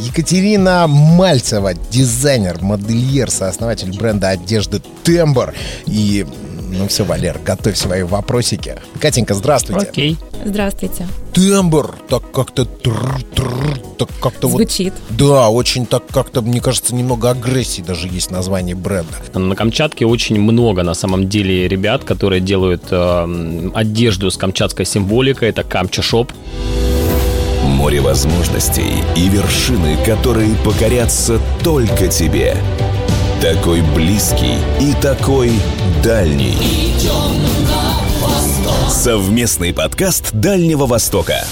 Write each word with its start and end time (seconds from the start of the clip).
Екатерина 0.00 0.86
Мальцева, 0.86 1.74
дизайнер, 1.74 2.62
модельер, 2.62 3.30
сооснователь 3.30 3.96
бренда 3.96 4.30
одежды 4.30 4.80
Тембр. 5.04 5.52
И 5.86 6.26
ну 6.70 6.88
все, 6.88 7.04
Валер, 7.04 7.38
готовь 7.44 7.76
свои 7.76 8.02
вопросики. 8.02 8.76
Катенька, 8.98 9.34
здравствуйте. 9.34 9.86
Окей. 9.86 10.18
Здравствуйте. 10.44 11.06
Тембр, 11.34 11.94
так 12.08 12.30
как-то 12.32 12.64
так 12.64 14.08
как-то 14.22 14.48
вот... 14.48 14.56
Звучит. 14.56 14.94
Да, 15.10 15.50
очень 15.50 15.84
так 15.84 16.06
как-то, 16.06 16.40
мне 16.40 16.60
кажется, 16.60 16.94
немного 16.94 17.30
агрессии 17.30 17.82
даже 17.82 18.08
есть 18.08 18.30
название 18.30 18.74
бренда. 18.74 19.12
На 19.34 19.54
Камчатке 19.54 20.06
очень 20.06 20.40
много, 20.40 20.82
на 20.82 20.94
самом 20.94 21.28
деле, 21.28 21.68
ребят, 21.68 22.04
которые 22.04 22.40
делают 22.40 22.84
э, 22.90 23.70
одежду 23.74 24.30
с 24.30 24.38
камчатской 24.38 24.86
символикой. 24.86 25.50
Это 25.50 25.62
Камча 25.62 26.00
Shop. 26.00 26.32
Море 27.62 28.00
возможностей 28.00 29.04
и 29.16 29.28
вершины, 29.28 29.96
которые 30.04 30.54
покорятся 30.56 31.38
только 31.62 32.08
тебе. 32.08 32.56
Такой 33.40 33.82
близкий 33.94 34.56
и 34.80 34.92
такой 35.00 35.52
дальний. 36.02 36.56
Совместный 38.88 39.72
подкаст 39.72 40.32
Дальнего 40.32 40.86
Востока. 40.86 41.44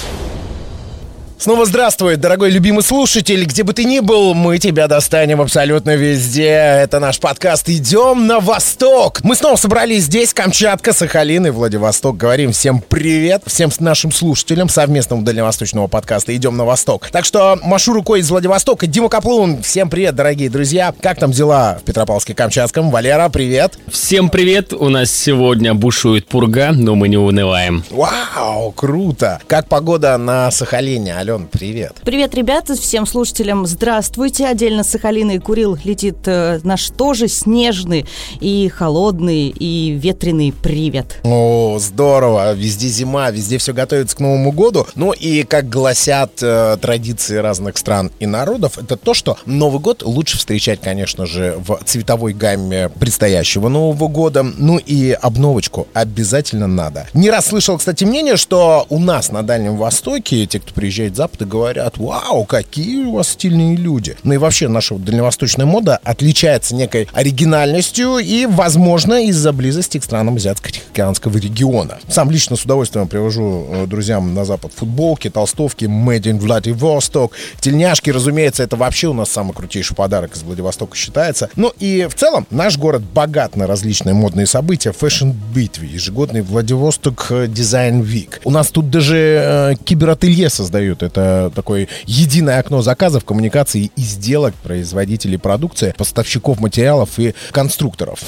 Снова 1.40 1.66
здравствуй, 1.66 2.16
дорогой 2.16 2.50
любимый 2.50 2.82
слушатель. 2.82 3.44
Где 3.44 3.62
бы 3.62 3.72
ты 3.72 3.84
ни 3.84 4.00
был, 4.00 4.34
мы 4.34 4.58
тебя 4.58 4.88
достанем 4.88 5.40
абсолютно 5.40 5.94
везде. 5.94 6.48
Это 6.48 6.98
наш 6.98 7.20
подкаст 7.20 7.68
«Идем 7.68 8.26
на 8.26 8.40
восток». 8.40 9.20
Мы 9.22 9.36
снова 9.36 9.54
собрались 9.54 10.02
здесь, 10.04 10.34
Камчатка, 10.34 10.92
Сахалин 10.92 11.46
и 11.46 11.50
Владивосток. 11.50 12.16
Говорим 12.16 12.50
всем 12.50 12.80
привет, 12.80 13.42
всем 13.46 13.70
нашим 13.78 14.10
слушателям 14.10 14.68
совместного 14.68 15.22
дальневосточного 15.22 15.86
подкаста 15.86 16.34
«Идем 16.34 16.56
на 16.56 16.64
восток». 16.64 17.08
Так 17.12 17.24
что 17.24 17.56
машу 17.62 17.92
рукой 17.92 18.18
из 18.18 18.28
Владивостока. 18.30 18.88
Дима 18.88 19.08
Каплун, 19.08 19.62
всем 19.62 19.88
привет, 19.88 20.16
дорогие 20.16 20.50
друзья. 20.50 20.92
Как 21.00 21.20
там 21.20 21.30
дела 21.30 21.78
в 21.80 21.88
Петропавловске-Камчатском? 21.88 22.90
Валера, 22.90 23.28
привет. 23.28 23.78
Всем 23.86 24.28
привет. 24.28 24.72
У 24.72 24.88
нас 24.88 25.12
сегодня 25.12 25.72
бушует 25.72 26.26
пурга, 26.26 26.72
но 26.72 26.96
мы 26.96 27.08
не 27.08 27.16
унываем. 27.16 27.84
Вау, 27.90 28.72
круто. 28.72 29.40
Как 29.46 29.68
погода 29.68 30.18
на 30.18 30.50
Сахалине? 30.50 31.27
Ален, 31.28 31.46
привет. 31.46 31.92
Привет, 32.04 32.34
ребята, 32.34 32.74
всем 32.74 33.04
слушателям 33.04 33.66
здравствуйте. 33.66 34.46
Отдельно 34.46 34.82
с 34.82 34.88
Сахалина 34.88 35.32
и 35.32 35.38
Курил 35.38 35.76
летит 35.84 36.16
э, 36.24 36.58
наш 36.62 36.88
тоже 36.88 37.28
снежный 37.28 38.06
и 38.40 38.68
холодный 38.68 39.48
и 39.48 39.90
ветреный 39.90 40.54
привет. 40.54 41.20
О, 41.24 41.76
здорово. 41.78 42.54
Везде 42.54 42.88
зима, 42.88 43.30
везде 43.30 43.58
все 43.58 43.74
готовится 43.74 44.16
к 44.16 44.20
Новому 44.20 44.52
году. 44.52 44.86
Ну 44.94 45.12
и, 45.12 45.42
как 45.42 45.68
гласят 45.68 46.42
э, 46.42 46.78
традиции 46.80 47.36
разных 47.36 47.76
стран 47.76 48.10
и 48.20 48.26
народов, 48.26 48.78
это 48.78 48.96
то, 48.96 49.12
что 49.12 49.36
Новый 49.44 49.80
год 49.80 50.02
лучше 50.02 50.38
встречать, 50.38 50.80
конечно 50.80 51.26
же, 51.26 51.56
в 51.58 51.78
цветовой 51.84 52.32
гамме 52.32 52.88
предстоящего 52.88 53.68
Нового 53.68 54.08
года. 54.08 54.42
Ну 54.42 54.78
и 54.78 55.10
обновочку 55.10 55.88
обязательно 55.92 56.66
надо. 56.66 57.06
Не 57.12 57.28
раз 57.28 57.48
слышал, 57.48 57.76
кстати, 57.76 58.04
мнение, 58.04 58.38
что 58.38 58.86
у 58.88 58.98
нас 58.98 59.30
на 59.30 59.42
Дальнем 59.42 59.76
Востоке, 59.76 60.46
те, 60.46 60.58
кто 60.58 60.72
приезжает 60.72 61.17
Запада 61.18 61.46
говорят, 61.46 61.98
вау, 61.98 62.44
какие 62.44 63.04
у 63.04 63.14
вас 63.14 63.30
стильные 63.30 63.74
люди. 63.74 64.16
Ну 64.22 64.34
и 64.34 64.36
вообще 64.36 64.68
наша 64.68 64.94
дальневосточная 64.94 65.66
мода 65.66 65.98
отличается 66.04 66.76
некой 66.76 67.08
оригинальностью 67.12 68.18
и, 68.18 68.46
возможно, 68.46 69.26
из-за 69.26 69.52
близости 69.52 69.98
к 69.98 70.04
странам 70.04 70.36
Азиатско-Тихоокеанского 70.36 71.36
региона. 71.38 71.98
Сам 72.08 72.30
лично 72.30 72.54
с 72.54 72.62
удовольствием 72.62 73.08
привожу 73.08 73.66
э, 73.68 73.86
друзьям 73.86 74.32
на 74.32 74.44
Запад 74.44 74.70
футболки, 74.72 75.28
толстовки, 75.28 75.86
made 75.86 76.22
in 76.22 76.38
Владивосток, 76.38 77.32
тельняшки, 77.58 78.10
разумеется, 78.10 78.62
это 78.62 78.76
вообще 78.76 79.08
у 79.08 79.12
нас 79.12 79.28
самый 79.28 79.54
крутейший 79.54 79.96
подарок 79.96 80.36
из 80.36 80.44
Владивостока 80.44 80.96
считается. 80.96 81.50
Ну 81.56 81.72
и 81.80 82.06
в 82.08 82.14
целом 82.14 82.46
наш 82.50 82.78
город 82.78 83.02
богат 83.02 83.56
на 83.56 83.66
различные 83.66 84.14
модные 84.14 84.46
события, 84.46 84.92
fashion-битвы, 84.92 85.88
ежегодный 85.88 86.42
Владивосток 86.42 87.32
Design 87.48 88.02
Week. 88.02 88.40
У 88.44 88.52
нас 88.52 88.68
тут 88.68 88.88
даже 88.88 89.16
э, 89.16 89.74
киберателье 89.84 90.48
создают 90.48 91.02
это 91.08 91.50
такое 91.54 91.88
единое 92.06 92.58
окно 92.58 92.82
заказов, 92.82 93.24
коммуникаций 93.24 93.90
и 93.94 94.00
сделок 94.00 94.54
производителей 94.62 95.38
продукции, 95.38 95.94
поставщиков 95.96 96.60
материалов 96.60 97.18
и 97.18 97.34
конструкторов. 97.50 98.20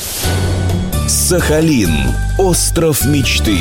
Сахалин. 1.09 1.91
Остров 2.39 3.05
мечты. 3.05 3.57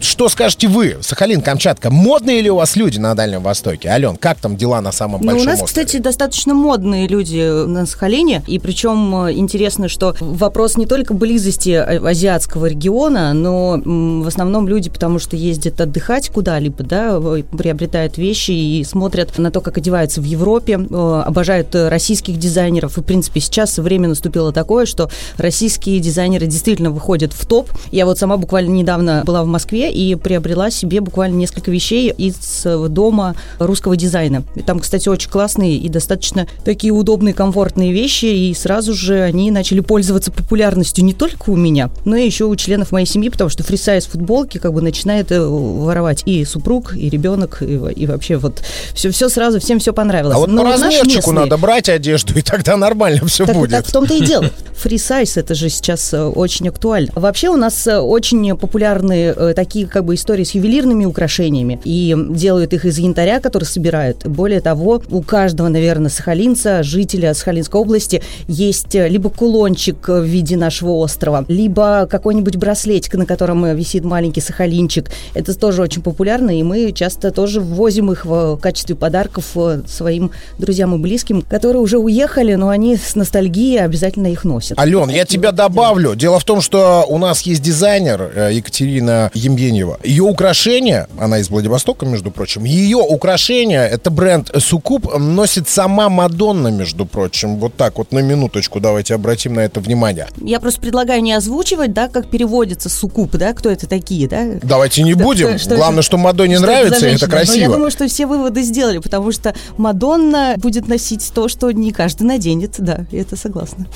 Что 0.00 0.30
скажете 0.30 0.66
вы, 0.66 0.96
Сахалин, 1.02 1.42
Камчатка, 1.42 1.90
модные 1.90 2.40
ли 2.40 2.50
у 2.50 2.56
вас 2.56 2.74
люди 2.74 2.98
на 2.98 3.14
Дальнем 3.14 3.42
Востоке? 3.42 3.90
Ален, 3.90 4.16
как 4.16 4.38
там 4.38 4.56
дела 4.56 4.80
на 4.80 4.92
самом 4.92 5.20
Ну, 5.20 5.26
большом 5.26 5.42
у 5.42 5.44
нас, 5.50 5.62
острове? 5.62 5.84
кстати, 5.86 6.02
достаточно 6.02 6.54
модные 6.54 7.06
люди 7.06 7.66
на 7.66 7.84
Сахалине, 7.84 8.42
и 8.46 8.58
причем 8.58 9.26
э, 9.26 9.34
интересно, 9.34 9.88
что 9.90 10.16
вопрос 10.20 10.78
не 10.78 10.86
только 10.86 11.12
близости 11.12 11.70
а- 11.72 12.00
азиатского 12.08 12.64
региона, 12.66 13.34
но 13.34 13.78
в 13.84 14.26
основном 14.26 14.66
люди, 14.68 14.88
потому 14.88 15.18
что 15.18 15.36
ездят 15.36 15.78
отдыхать 15.82 16.30
куда-либо, 16.30 16.82
да, 16.82 17.18
э, 17.22 17.42
приобретают 17.42 18.16
вещи 18.16 18.52
и 18.52 18.82
смотрят 18.84 19.36
на 19.36 19.50
то, 19.50 19.60
как 19.60 19.76
одеваются 19.76 20.22
в 20.22 20.24
Европе, 20.24 20.78
э, 20.80 21.22
обожают 21.26 21.74
э, 21.74 21.88
российских 21.90 22.38
дизайнеров, 22.38 22.96
и, 22.96 23.02
в 23.02 23.04
принципе, 23.04 23.40
сейчас 23.40 23.76
время 23.76 24.08
наступило 24.08 24.50
такое, 24.50 24.86
что 24.86 25.10
российские 25.36 26.00
дизайнеры 26.00 26.46
действительно 26.46 26.90
выходят 26.90 27.34
в 27.34 27.44
топ. 27.44 27.68
Я 27.92 28.06
вот 28.06 28.18
сама 28.18 28.38
буквально 28.38 28.70
недавно 28.70 29.24
была 29.26 29.42
в 29.42 29.46
Москве 29.46 29.89
и 29.90 30.14
приобрела 30.14 30.70
себе 30.70 31.00
буквально 31.00 31.36
несколько 31.36 31.70
вещей 31.70 32.10
из 32.10 32.62
э, 32.64 32.86
дома 32.88 33.34
русского 33.58 33.96
дизайна. 33.96 34.42
Там, 34.66 34.80
кстати, 34.80 35.08
очень 35.08 35.30
классные 35.30 35.76
и 35.76 35.88
достаточно 35.88 36.46
такие 36.64 36.92
удобные, 36.92 37.34
комфортные 37.34 37.92
вещи, 37.92 38.26
и 38.26 38.54
сразу 38.54 38.94
же 38.94 39.20
они 39.22 39.50
начали 39.50 39.80
пользоваться 39.80 40.30
популярностью 40.32 41.04
не 41.04 41.12
только 41.12 41.50
у 41.50 41.56
меня, 41.56 41.90
но 42.04 42.16
и 42.16 42.24
еще 42.24 42.44
у 42.44 42.56
членов 42.56 42.92
моей 42.92 43.06
семьи, 43.06 43.28
потому 43.28 43.50
что 43.50 43.62
фрисайз 43.62 44.06
футболки 44.06 44.58
как 44.58 44.72
бы 44.72 44.80
начинает 44.82 45.32
э, 45.32 45.40
воровать 45.40 46.22
и 46.26 46.44
супруг, 46.44 46.96
и 46.96 47.08
ребенок, 47.10 47.62
и, 47.62 47.74
и 47.74 48.06
вообще 48.06 48.36
вот 48.36 48.62
все, 48.94 49.10
все 49.10 49.28
сразу, 49.28 49.60
всем 49.60 49.78
все 49.78 49.92
понравилось. 49.92 50.36
А 50.36 50.38
вот 50.38 50.50
Но 50.50 50.62
по 50.62 50.70
размерчику 50.70 51.30
местные- 51.30 51.34
надо 51.34 51.56
брать 51.58 51.88
одежду, 51.88 52.38
и 52.38 52.42
тогда 52.42 52.76
нормально 52.76 53.26
все 53.26 53.46
так, 53.46 53.56
будет. 53.56 53.70
так 53.70 53.86
в 53.86 53.92
том-то 53.92 54.14
и 54.14 54.24
дело. 54.24 54.50
Фрисайз 54.76 55.36
это 55.36 55.54
же 55.54 55.68
сейчас 55.68 56.12
э, 56.14 56.22
очень 56.22 56.68
актуально. 56.68 57.10
Вообще 57.14 57.48
у 57.48 57.56
нас 57.56 57.86
очень 57.86 58.56
популярны 58.56 59.34
э, 59.36 59.54
такие 59.80 59.86
как 59.86 60.04
бы 60.04 60.14
истории 60.14 60.44
с 60.44 60.52
ювелирными 60.52 61.04
украшениями. 61.04 61.80
И 61.84 62.16
делают 62.30 62.72
их 62.72 62.84
из 62.84 62.98
янтаря, 62.98 63.40
который 63.40 63.64
собирают. 63.64 64.26
Более 64.26 64.60
того, 64.60 65.02
у 65.10 65.22
каждого, 65.22 65.68
наверное, 65.68 66.10
сахалинца, 66.10 66.82
жителя 66.82 67.34
Сахалинской 67.34 67.80
области 67.80 68.22
есть 68.48 68.94
э, 68.94 69.08
либо 69.08 69.30
кулончик 69.30 70.08
в 70.08 70.22
виде 70.22 70.56
нашего 70.56 70.92
острова, 70.92 71.44
либо 71.48 72.06
какой-нибудь 72.10 72.56
браслетик, 72.56 73.14
на 73.14 73.26
котором 73.26 73.64
э, 73.64 73.74
висит 73.74 74.04
маленький 74.04 74.40
сахалинчик. 74.40 75.10
Это 75.34 75.58
тоже 75.58 75.82
очень 75.82 76.02
популярно, 76.02 76.58
и 76.58 76.62
мы 76.62 76.92
часто 76.92 77.30
тоже 77.30 77.60
ввозим 77.60 78.10
их 78.12 78.24
в 78.24 78.58
качестве 78.58 78.94
подарков 78.96 79.44
э, 79.56 79.82
своим 79.86 80.30
друзьям 80.58 80.94
и 80.94 80.98
близким, 80.98 81.42
которые 81.42 81.82
уже 81.82 81.98
уехали, 81.98 82.54
но 82.54 82.68
они 82.68 82.96
с 82.96 83.14
ностальгией 83.14 83.82
обязательно 83.82 84.28
их 84.28 84.44
носят. 84.44 84.78
Ален, 84.78 85.08
я 85.10 85.24
тебя 85.24 85.52
добавлю. 85.52 86.14
Дело 86.14 86.38
в 86.38 86.44
том, 86.44 86.60
что 86.60 87.04
у 87.08 87.18
нас 87.18 87.42
есть 87.42 87.62
дизайнер 87.62 88.50
Екатерина 88.50 89.30
Емельянева. 89.70 89.98
Ее 90.02 90.22
украшения, 90.24 91.08
она 91.18 91.38
из 91.38 91.48
Владивостока, 91.50 92.06
между 92.06 92.30
прочим, 92.30 92.64
ее 92.64 92.98
украшения, 92.98 93.86
это 93.86 94.10
бренд 94.10 94.50
Сукуб, 94.58 95.16
носит 95.18 95.68
сама 95.68 96.08
Мадонна, 96.08 96.68
между 96.68 97.06
прочим. 97.06 97.56
Вот 97.56 97.74
так 97.74 97.98
вот, 97.98 98.12
на 98.12 98.18
минуточку, 98.20 98.80
давайте 98.80 99.14
обратим 99.14 99.54
на 99.54 99.60
это 99.60 99.80
внимание. 99.80 100.28
Я 100.40 100.60
просто 100.60 100.80
предлагаю 100.80 101.22
не 101.22 101.32
озвучивать, 101.32 101.92
да, 101.92 102.08
как 102.08 102.28
переводится 102.28 102.88
суккуб, 102.88 103.32
да, 103.32 103.52
кто 103.52 103.70
это 103.70 103.86
такие, 103.88 104.28
да? 104.28 104.44
Давайте 104.62 105.02
не 105.02 105.12
Что- 105.14 105.22
будем. 105.22 105.48
что- 105.50 105.58
что 105.58 105.76
Главное, 105.76 106.00
это- 106.00 106.06
что 106.06 106.18
Мадонне 106.18 106.56
Что 106.56 106.66
нравится, 106.66 106.94
это 106.96 107.00
женщина? 107.00 107.28
Но 107.28 107.36
красиво. 107.36 107.62
я 107.62 107.68
думаю, 107.68 107.90
что 107.90 108.08
все 108.08 108.26
выводы 108.26 108.62
сделали, 108.62 108.98
потому 108.98 109.32
что 109.32 109.54
Мадонна 109.76 110.54
будет 110.56 110.88
носить 110.88 111.30
то, 111.34 111.48
что 111.48 111.70
не 111.70 111.92
каждый 111.92 112.24
наденет, 112.24 112.74
да, 112.78 113.06
я 113.10 113.20
это 113.22 113.36
согласна. 113.36 113.86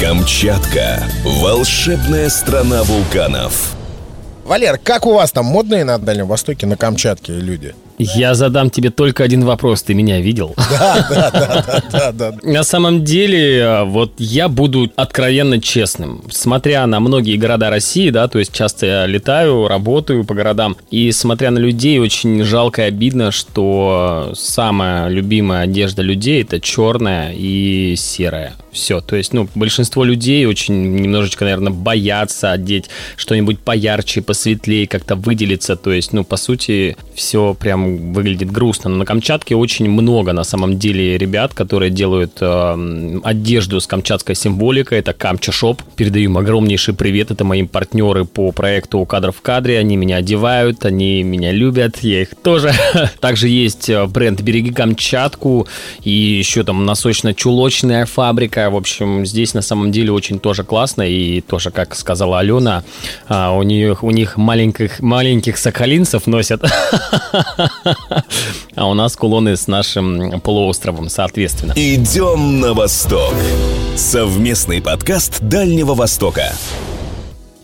Камчатка. 0.00 1.02
Волшебная 1.24 2.28
страна 2.28 2.82
вулканов. 2.82 3.75
Валер, 4.46 4.78
как 4.78 5.06
у 5.06 5.12
вас 5.12 5.32
там 5.32 5.46
модные 5.46 5.82
на 5.84 5.98
Дальнем 5.98 6.28
Востоке, 6.28 6.66
на 6.66 6.76
Камчатке 6.76 7.32
люди? 7.32 7.74
Я 7.98 8.34
задам 8.34 8.70
тебе 8.70 8.90
только 8.90 9.24
один 9.24 9.44
вопрос. 9.44 9.82
Ты 9.82 9.94
меня 9.94 10.20
видел? 10.20 10.54
Да, 11.90 12.12
да. 12.12 12.32
На 12.42 12.62
самом 12.62 13.04
деле, 13.04 13.58
э, 13.58 13.84
вот 13.84 14.12
я 14.18 14.48
буду 14.48 14.90
откровенно 14.96 15.60
честным. 15.60 16.22
Смотря 16.30 16.86
на 16.86 17.00
многие 17.00 17.36
города 17.36 17.70
России, 17.70 18.10
да, 18.10 18.28
то 18.28 18.38
есть 18.38 18.52
часто 18.52 18.86
я 18.86 19.06
летаю, 19.06 19.66
работаю 19.66 20.24
по 20.24 20.34
городам, 20.34 20.76
и 20.90 21.10
смотря 21.12 21.50
на 21.50 21.58
людей, 21.58 21.98
очень 21.98 22.44
жалко 22.44 22.82
и 22.82 22.84
обидно, 22.86 23.32
что 23.32 24.32
самая 24.34 25.08
любимая 25.08 25.62
одежда 25.62 26.02
людей 26.02 26.42
это 26.42 26.60
черная 26.60 27.32
и 27.34 27.94
серая. 27.96 28.52
Все. 28.76 29.00
То 29.00 29.16
есть, 29.16 29.32
ну, 29.32 29.48
большинство 29.54 30.04
людей 30.04 30.44
очень 30.44 31.00
немножечко, 31.00 31.44
наверное, 31.44 31.72
боятся 31.72 32.52
одеть 32.52 32.90
что-нибудь 33.16 33.58
поярче, 33.58 34.20
посветлее, 34.20 34.86
как-то 34.86 35.16
выделиться. 35.16 35.76
То 35.76 35.92
есть, 35.92 36.12
ну, 36.12 36.24
по 36.24 36.36
сути, 36.36 36.94
все 37.14 37.54
прям 37.54 38.12
выглядит 38.12 38.50
грустно. 38.50 38.90
Но 38.90 38.96
на 38.98 39.06
Камчатке 39.06 39.56
очень 39.56 39.88
много, 39.88 40.34
на 40.34 40.44
самом 40.44 40.78
деле, 40.78 41.16
ребят, 41.16 41.54
которые 41.54 41.90
делают 41.90 42.36
э, 42.40 43.20
одежду 43.24 43.80
с 43.80 43.86
камчатской 43.86 44.34
символикой. 44.34 44.98
Это 44.98 45.14
Камча 45.14 45.52
Шоп. 45.52 45.82
Передаю 45.96 46.26
им 46.26 46.36
огромнейший 46.36 46.92
привет. 46.92 47.30
Это 47.30 47.44
мои 47.44 47.62
партнеры 47.62 48.26
по 48.26 48.52
проекту 48.52 49.02
«Кадр 49.06 49.32
в 49.32 49.40
кадре». 49.40 49.78
Они 49.78 49.96
меня 49.96 50.16
одевают, 50.16 50.84
они 50.84 51.22
меня 51.22 51.50
любят, 51.50 52.00
я 52.02 52.22
их 52.22 52.34
тоже. 52.42 52.74
Также 53.20 53.48
есть 53.48 53.88
э, 53.88 54.04
бренд 54.04 54.42
«Береги 54.42 54.70
Камчатку» 54.70 55.66
и 56.02 56.10
еще 56.10 56.62
там 56.62 56.84
носочно-чулочная 56.84 58.04
фабрика. 58.04 58.65
В 58.70 58.76
общем, 58.76 59.24
здесь 59.26 59.54
на 59.54 59.62
самом 59.62 59.92
деле 59.92 60.12
очень 60.12 60.38
тоже 60.38 60.64
классно. 60.64 61.02
И 61.02 61.40
тоже, 61.40 61.70
как 61.70 61.94
сказала 61.94 62.38
Алена, 62.40 62.84
а, 63.28 63.52
у 63.52 63.62
них, 63.62 64.02
у 64.02 64.10
них 64.10 64.36
маленьких, 64.36 65.00
маленьких 65.00 65.58
сахалинцев 65.58 66.26
носят. 66.26 66.64
А 68.74 68.86
у 68.90 68.92
нас 68.94 69.16
кулоны 69.16 69.56
с 69.56 69.68
нашим 69.68 70.38
полуостровом, 70.42 71.08
соответственно. 71.08 71.72
Идем 71.76 72.60
на 72.60 72.74
восток. 72.74 73.32
Совместный 73.96 74.82
подкаст 74.82 75.40
Дальнего 75.40 75.94
Востока. 75.94 76.52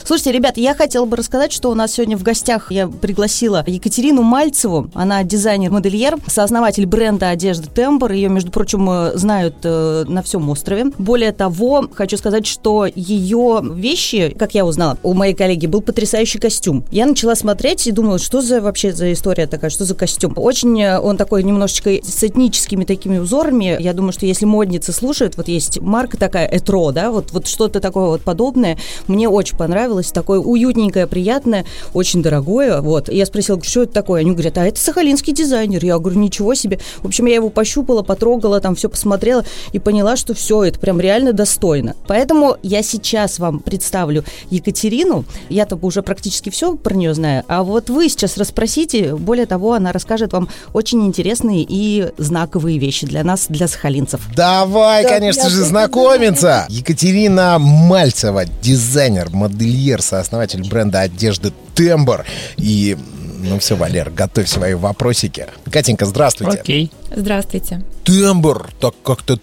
Слушайте, 0.04 0.32
ребят, 0.32 0.56
я 0.56 0.74
хотела 0.74 1.04
бы 1.04 1.16
рассказать, 1.16 1.52
что 1.52 1.70
у 1.70 1.74
нас 1.74 1.92
сегодня 1.92 2.16
в 2.16 2.24
гостях 2.24 2.72
я 2.72 2.88
пригласила 2.88 3.62
Екатерину 3.64 4.22
Мальцеву. 4.22 4.90
Она 4.94 5.22
дизайнер-модельер, 5.22 6.18
сооснователь 6.26 6.86
бренда 6.86 7.28
одежды 7.28 7.68
Тембр. 7.72 8.10
Ее, 8.10 8.28
между 8.28 8.50
прочим, 8.50 8.90
э, 8.90 9.12
знают 9.14 9.54
э, 9.62 10.04
на 10.08 10.22
всем 10.22 10.50
острове. 10.50 10.86
Более 10.98 11.30
того, 11.30 11.88
хочу 11.94 12.16
сказать, 12.16 12.46
что 12.46 12.86
ее 12.86 13.62
вещи, 13.62 14.34
как 14.36 14.54
я 14.54 14.66
узнала, 14.66 14.98
у 15.04 15.14
моей 15.14 15.34
коллеги 15.34 15.66
был 15.66 15.80
потрясающий 15.82 16.40
костюм. 16.40 16.84
Я 16.90 17.06
начала 17.06 17.36
смотреть 17.36 17.86
и 17.86 17.92
думала, 17.92 18.18
что 18.18 18.42
за 18.42 18.60
вообще 18.60 18.92
за 18.92 19.12
история 19.12 19.46
такая, 19.46 19.70
что 19.70 19.84
за 19.84 19.94
костюм. 19.94 20.32
Очень 20.34 20.82
э, 20.82 20.98
он 20.98 21.16
такой 21.16 21.44
немножечко 21.44 21.90
с 21.90 22.24
этническими 22.24 22.84
такими 22.84 23.18
узорами. 23.18 23.76
Я 23.78 23.92
думаю, 23.92 24.12
что 24.12 24.26
если 24.26 24.46
модницы 24.46 24.92
слушают, 24.92 25.36
вот 25.36 25.46
есть 25.46 25.80
марка 25.80 26.16
такая, 26.16 26.48
Этро, 26.48 26.90
да, 26.90 27.12
вот, 27.12 27.30
вот 27.30 27.46
что-то 27.46 27.78
такое 27.78 28.06
вот 28.06 28.22
подобное. 28.22 28.78
Мне 29.06 29.28
очень 29.28 29.56
понравилось 29.56 29.91
понравилось, 29.92 30.12
такое 30.12 30.38
уютненькое, 30.38 31.06
приятное, 31.06 31.66
очень 31.92 32.22
дорогое, 32.22 32.80
вот. 32.80 33.08
И 33.08 33.16
я 33.16 33.26
спросила, 33.26 33.62
что 33.62 33.82
это 33.82 33.92
такое? 33.92 34.20
Они 34.20 34.32
говорят, 34.32 34.56
а 34.56 34.64
это 34.64 34.80
сахалинский 34.80 35.34
дизайнер. 35.34 35.84
Я 35.84 35.98
говорю, 35.98 36.18
ничего 36.18 36.54
себе. 36.54 36.78
В 37.02 37.06
общем, 37.06 37.26
я 37.26 37.34
его 37.34 37.50
пощупала, 37.50 38.02
потрогала, 38.02 38.60
там 38.60 38.74
все 38.74 38.88
посмотрела 38.88 39.44
и 39.72 39.78
поняла, 39.78 40.16
что 40.16 40.34
все, 40.34 40.64
это 40.64 40.78
прям 40.78 41.00
реально 41.00 41.32
достойно. 41.32 41.94
Поэтому 42.06 42.56
я 42.62 42.82
сейчас 42.82 43.38
вам 43.38 43.60
представлю 43.60 44.24
Екатерину. 44.50 45.24
Я-то 45.50 45.78
уже 45.82 46.02
практически 46.02 46.48
все 46.50 46.74
про 46.76 46.94
нее 46.94 47.14
знаю, 47.14 47.44
а 47.48 47.62
вот 47.62 47.90
вы 47.90 48.08
сейчас 48.08 48.38
расспросите. 48.38 49.14
Более 49.14 49.46
того, 49.46 49.74
она 49.74 49.92
расскажет 49.92 50.32
вам 50.32 50.48
очень 50.72 51.04
интересные 51.06 51.66
и 51.68 52.08
знаковые 52.16 52.78
вещи 52.78 53.06
для 53.06 53.24
нас, 53.24 53.46
для 53.48 53.68
сахалинцев. 53.68 54.20
Давай, 54.34 55.02
да, 55.02 55.08
конечно 55.10 55.50
же, 55.50 55.64
знакомиться. 55.64 56.66
Екатерина 56.70 57.58
Мальцева, 57.58 58.44
дизайнер, 58.62 59.28
модельер 59.32 59.81
модельер, 59.82 60.02
сооснователь 60.02 60.68
бренда 60.68 61.00
одежды 61.00 61.52
Тембр. 61.74 62.24
И 62.56 62.96
ну 63.44 63.58
все, 63.58 63.74
Валер, 63.74 64.10
готовь 64.10 64.48
свои 64.48 64.74
вопросики. 64.74 65.46
Катенька, 65.68 66.06
здравствуйте. 66.06 66.60
Окей. 66.60 66.92
Здравствуйте. 67.14 67.82
Тембр, 68.04 68.70
так 68.80 68.94
как-то 69.04 69.36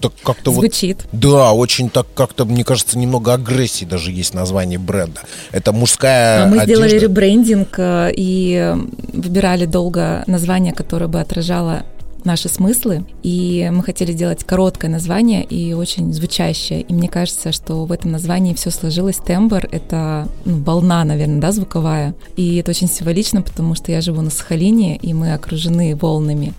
так 0.00 0.12
как-то 0.22 0.52
Звучит. 0.52 1.06
Вот, 1.12 1.20
да, 1.20 1.52
очень 1.52 1.88
так 1.88 2.06
как-то, 2.14 2.44
мне 2.44 2.64
кажется, 2.64 2.98
немного 2.98 3.32
агрессии 3.32 3.84
даже 3.84 4.10
есть 4.10 4.34
название 4.34 4.78
бренда. 4.78 5.20
Это 5.52 5.72
мужская 5.72 6.44
а 6.44 6.46
Мы 6.46 6.60
одежда. 6.60 6.86
сделали 6.88 6.98
ребрендинг 7.02 7.78
э, 7.78 8.12
и 8.14 8.74
выбирали 9.12 9.66
долго 9.66 10.24
название, 10.26 10.74
которое 10.74 11.06
бы 11.06 11.20
отражало 11.20 11.84
наши 12.24 12.48
смыслы, 12.48 13.04
и 13.22 13.70
мы 13.72 13.82
хотели 13.82 14.12
сделать 14.12 14.44
короткое 14.44 14.90
название 14.90 15.44
и 15.44 15.72
очень 15.72 16.12
звучащее. 16.12 16.82
И 16.82 16.92
мне 16.92 17.08
кажется, 17.08 17.52
что 17.52 17.84
в 17.84 17.92
этом 17.92 18.12
названии 18.12 18.54
все 18.54 18.70
сложилось. 18.70 19.16
Тембр— 19.16 19.68
это 19.70 20.28
ну, 20.44 20.62
волна, 20.62 21.04
наверное, 21.04 21.40
да, 21.40 21.52
звуковая. 21.52 22.14
И 22.36 22.56
это 22.56 22.70
очень 22.70 22.88
символично, 22.88 23.42
потому 23.42 23.74
что 23.74 23.92
я 23.92 24.00
живу 24.00 24.22
на 24.22 24.30
Сахалине, 24.30 24.96
и 24.96 25.12
мы 25.14 25.34
окружены 25.34 25.96
волнами. 25.96 26.54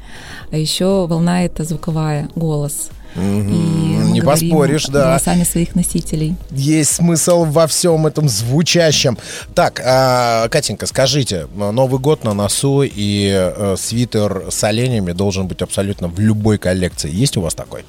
А 0.52 0.58
еще 0.58 1.08
волна— 1.08 1.44
это 1.46 1.64
звуковая, 1.64 2.30
голос— 2.36 2.90
И 3.16 3.20
не 3.20 4.22
поспоришь, 4.22 4.86
да. 4.86 5.06
Голосами 5.06 5.44
своих 5.44 5.76
носителей. 5.76 6.36
Есть 6.52 6.96
смысл 6.96 7.46
во 7.46 7.68
всем 7.68 8.08
этом 8.08 8.28
звучащем. 8.28 9.18
Так, 9.54 9.82
а, 9.86 10.48
Катенька, 10.50 10.86
скажите, 10.86 11.48
Новый 11.56 12.00
год 12.00 12.24
на 12.24 12.34
носу 12.34 12.84
и 12.84 13.30
э, 13.32 13.76
свитер 13.78 14.46
с 14.50 14.64
оленями 14.64 15.12
должен 15.12 15.48
быть 15.48 15.62
абсолютно 15.62 16.08
в 16.08 16.20
любой 16.20 16.58
коллекции. 16.58 17.10
Есть 17.12 17.38
у 17.38 17.42
вас 17.42 17.54
такой? 17.54 17.86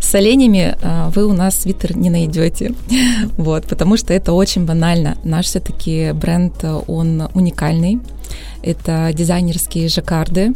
С 0.00 0.14
оленями 0.14 0.76
э, 0.80 1.10
вы 1.14 1.26
у 1.26 1.32
нас 1.32 1.62
свитер 1.62 1.96
не 1.96 2.10
найдете, 2.10 2.74
вот, 3.36 3.66
потому 3.66 3.96
что 3.96 4.12
это 4.12 4.32
очень 4.32 4.66
банально. 4.66 5.16
Наш 5.24 5.46
все-таки 5.46 6.12
бренд, 6.12 6.64
он 6.86 7.28
уникальный. 7.34 8.00
Это 8.62 9.10
дизайнерские 9.12 9.88
жаккарды, 9.88 10.54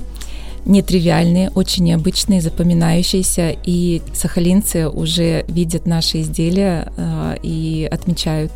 нетривиальные, 0.69 1.51
очень 1.51 1.85
необычные, 1.85 2.41
запоминающиеся, 2.41 3.57
и 3.65 4.03
сахалинцы 4.13 4.89
уже 4.89 5.45
видят 5.49 5.87
наши 5.87 6.21
изделия 6.21 6.93
э, 6.97 7.37
и 7.43 7.89
отмечают, 7.91 8.53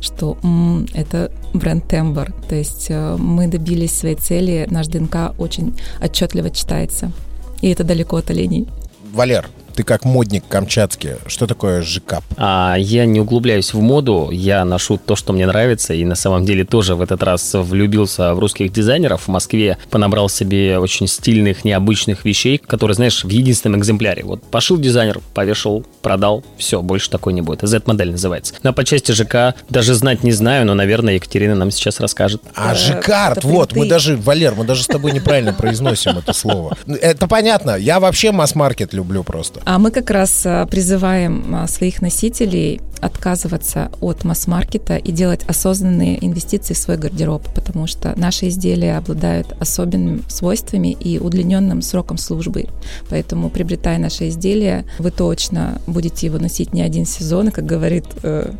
что 0.00 0.36
м, 0.42 0.86
это 0.92 1.30
бренд 1.54 1.86
Тембр. 1.88 2.32
То 2.48 2.56
есть 2.56 2.86
э, 2.90 3.16
мы 3.16 3.46
добились 3.46 3.92
своей 3.92 4.16
цели, 4.16 4.66
наш 4.70 4.88
ДНК 4.88 5.34
очень 5.38 5.74
отчетливо 6.02 6.50
читается. 6.50 7.12
И 7.60 7.70
это 7.70 7.84
далеко 7.84 8.16
от 8.16 8.30
оленей. 8.30 8.68
Валер, 9.12 9.48
ты 9.72 9.82
как 9.82 10.04
модник 10.04 10.44
камчатский, 10.48 11.16
что 11.26 11.46
такое 11.46 11.82
ЖКАП? 11.82 12.24
А, 12.36 12.76
я 12.78 13.06
не 13.06 13.20
углубляюсь 13.20 13.72
в 13.74 13.80
моду, 13.80 14.30
я 14.30 14.64
ношу 14.64 14.98
то, 14.98 15.16
что 15.16 15.32
мне 15.32 15.46
нравится, 15.46 15.94
и 15.94 16.04
на 16.04 16.14
самом 16.14 16.44
деле 16.44 16.64
тоже 16.64 16.94
в 16.94 17.00
этот 17.00 17.22
раз 17.22 17.54
влюбился 17.54 18.34
в 18.34 18.38
русских 18.38 18.72
дизайнеров. 18.72 19.22
В 19.22 19.28
Москве 19.28 19.78
понабрал 19.90 20.28
себе 20.28 20.78
очень 20.78 21.06
стильных, 21.06 21.64
необычных 21.64 22.24
вещей, 22.24 22.58
которые, 22.58 22.94
знаешь, 22.94 23.24
в 23.24 23.28
единственном 23.28 23.80
экземпляре. 23.80 24.24
Вот 24.24 24.42
пошил 24.44 24.78
дизайнер, 24.78 25.20
повешал, 25.34 25.84
продал, 26.02 26.44
все, 26.58 26.82
больше 26.82 27.10
такой 27.10 27.32
не 27.32 27.42
будет. 27.42 27.60
Z-модель 27.62 28.10
называется. 28.12 28.54
Ну, 28.62 28.70
а 28.70 28.72
по 28.72 28.84
части 28.84 29.12
ЖК 29.12 29.54
даже 29.68 29.94
знать 29.94 30.22
не 30.22 30.32
знаю, 30.32 30.66
но, 30.66 30.74
наверное, 30.74 31.14
Екатерина 31.14 31.54
нам 31.54 31.70
сейчас 31.70 32.00
расскажет. 32.00 32.42
А 32.54 32.74
ЖКарт, 32.74 33.44
вот, 33.44 33.74
мы 33.74 33.88
даже, 33.88 34.16
Валер, 34.16 34.54
мы 34.54 34.64
даже 34.64 34.82
с 34.82 34.86
тобой 34.86 35.12
неправильно 35.12 35.52
произносим 35.52 36.18
это 36.18 36.32
слово. 36.32 36.76
Это 36.86 37.26
понятно, 37.26 37.76
я 37.76 38.00
вообще 38.00 38.32
масс-маркет 38.32 38.92
люблю 38.92 39.22
просто. 39.24 39.61
А 39.64 39.78
мы 39.78 39.90
как 39.90 40.10
раз 40.10 40.42
а, 40.44 40.66
призываем 40.66 41.54
а, 41.54 41.66
своих 41.68 42.02
носителей 42.02 42.80
отказываться 43.02 43.90
от 44.00 44.24
масс-маркета 44.24 44.96
и 44.96 45.12
делать 45.12 45.40
осознанные 45.46 46.24
инвестиции 46.24 46.74
в 46.74 46.78
свой 46.78 46.96
гардероб, 46.96 47.42
потому 47.54 47.86
что 47.86 48.14
наши 48.16 48.48
изделия 48.48 48.96
обладают 48.96 49.54
особенными 49.60 50.22
свойствами 50.28 50.92
и 50.92 51.18
удлиненным 51.18 51.82
сроком 51.82 52.16
службы. 52.16 52.66
Поэтому, 53.10 53.50
приобретая 53.50 53.98
наши 53.98 54.28
изделия, 54.28 54.84
вы 54.98 55.10
точно 55.10 55.80
будете 55.86 56.26
его 56.26 56.38
носить 56.38 56.72
не 56.72 56.82
один 56.82 57.04
сезон, 57.04 57.48
и, 57.48 57.50
как 57.50 57.66
говорит 57.66 58.04
э, 58.22 58.52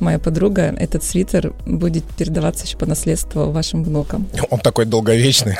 моя 0.00 0.18
подруга, 0.18 0.74
этот 0.78 1.04
свитер 1.04 1.52
будет 1.64 2.04
передаваться 2.04 2.66
еще 2.66 2.76
по 2.76 2.86
наследству 2.86 3.50
вашим 3.50 3.84
внукам. 3.84 4.26
Он 4.50 4.58
такой 4.58 4.86
долговечный. 4.86 5.56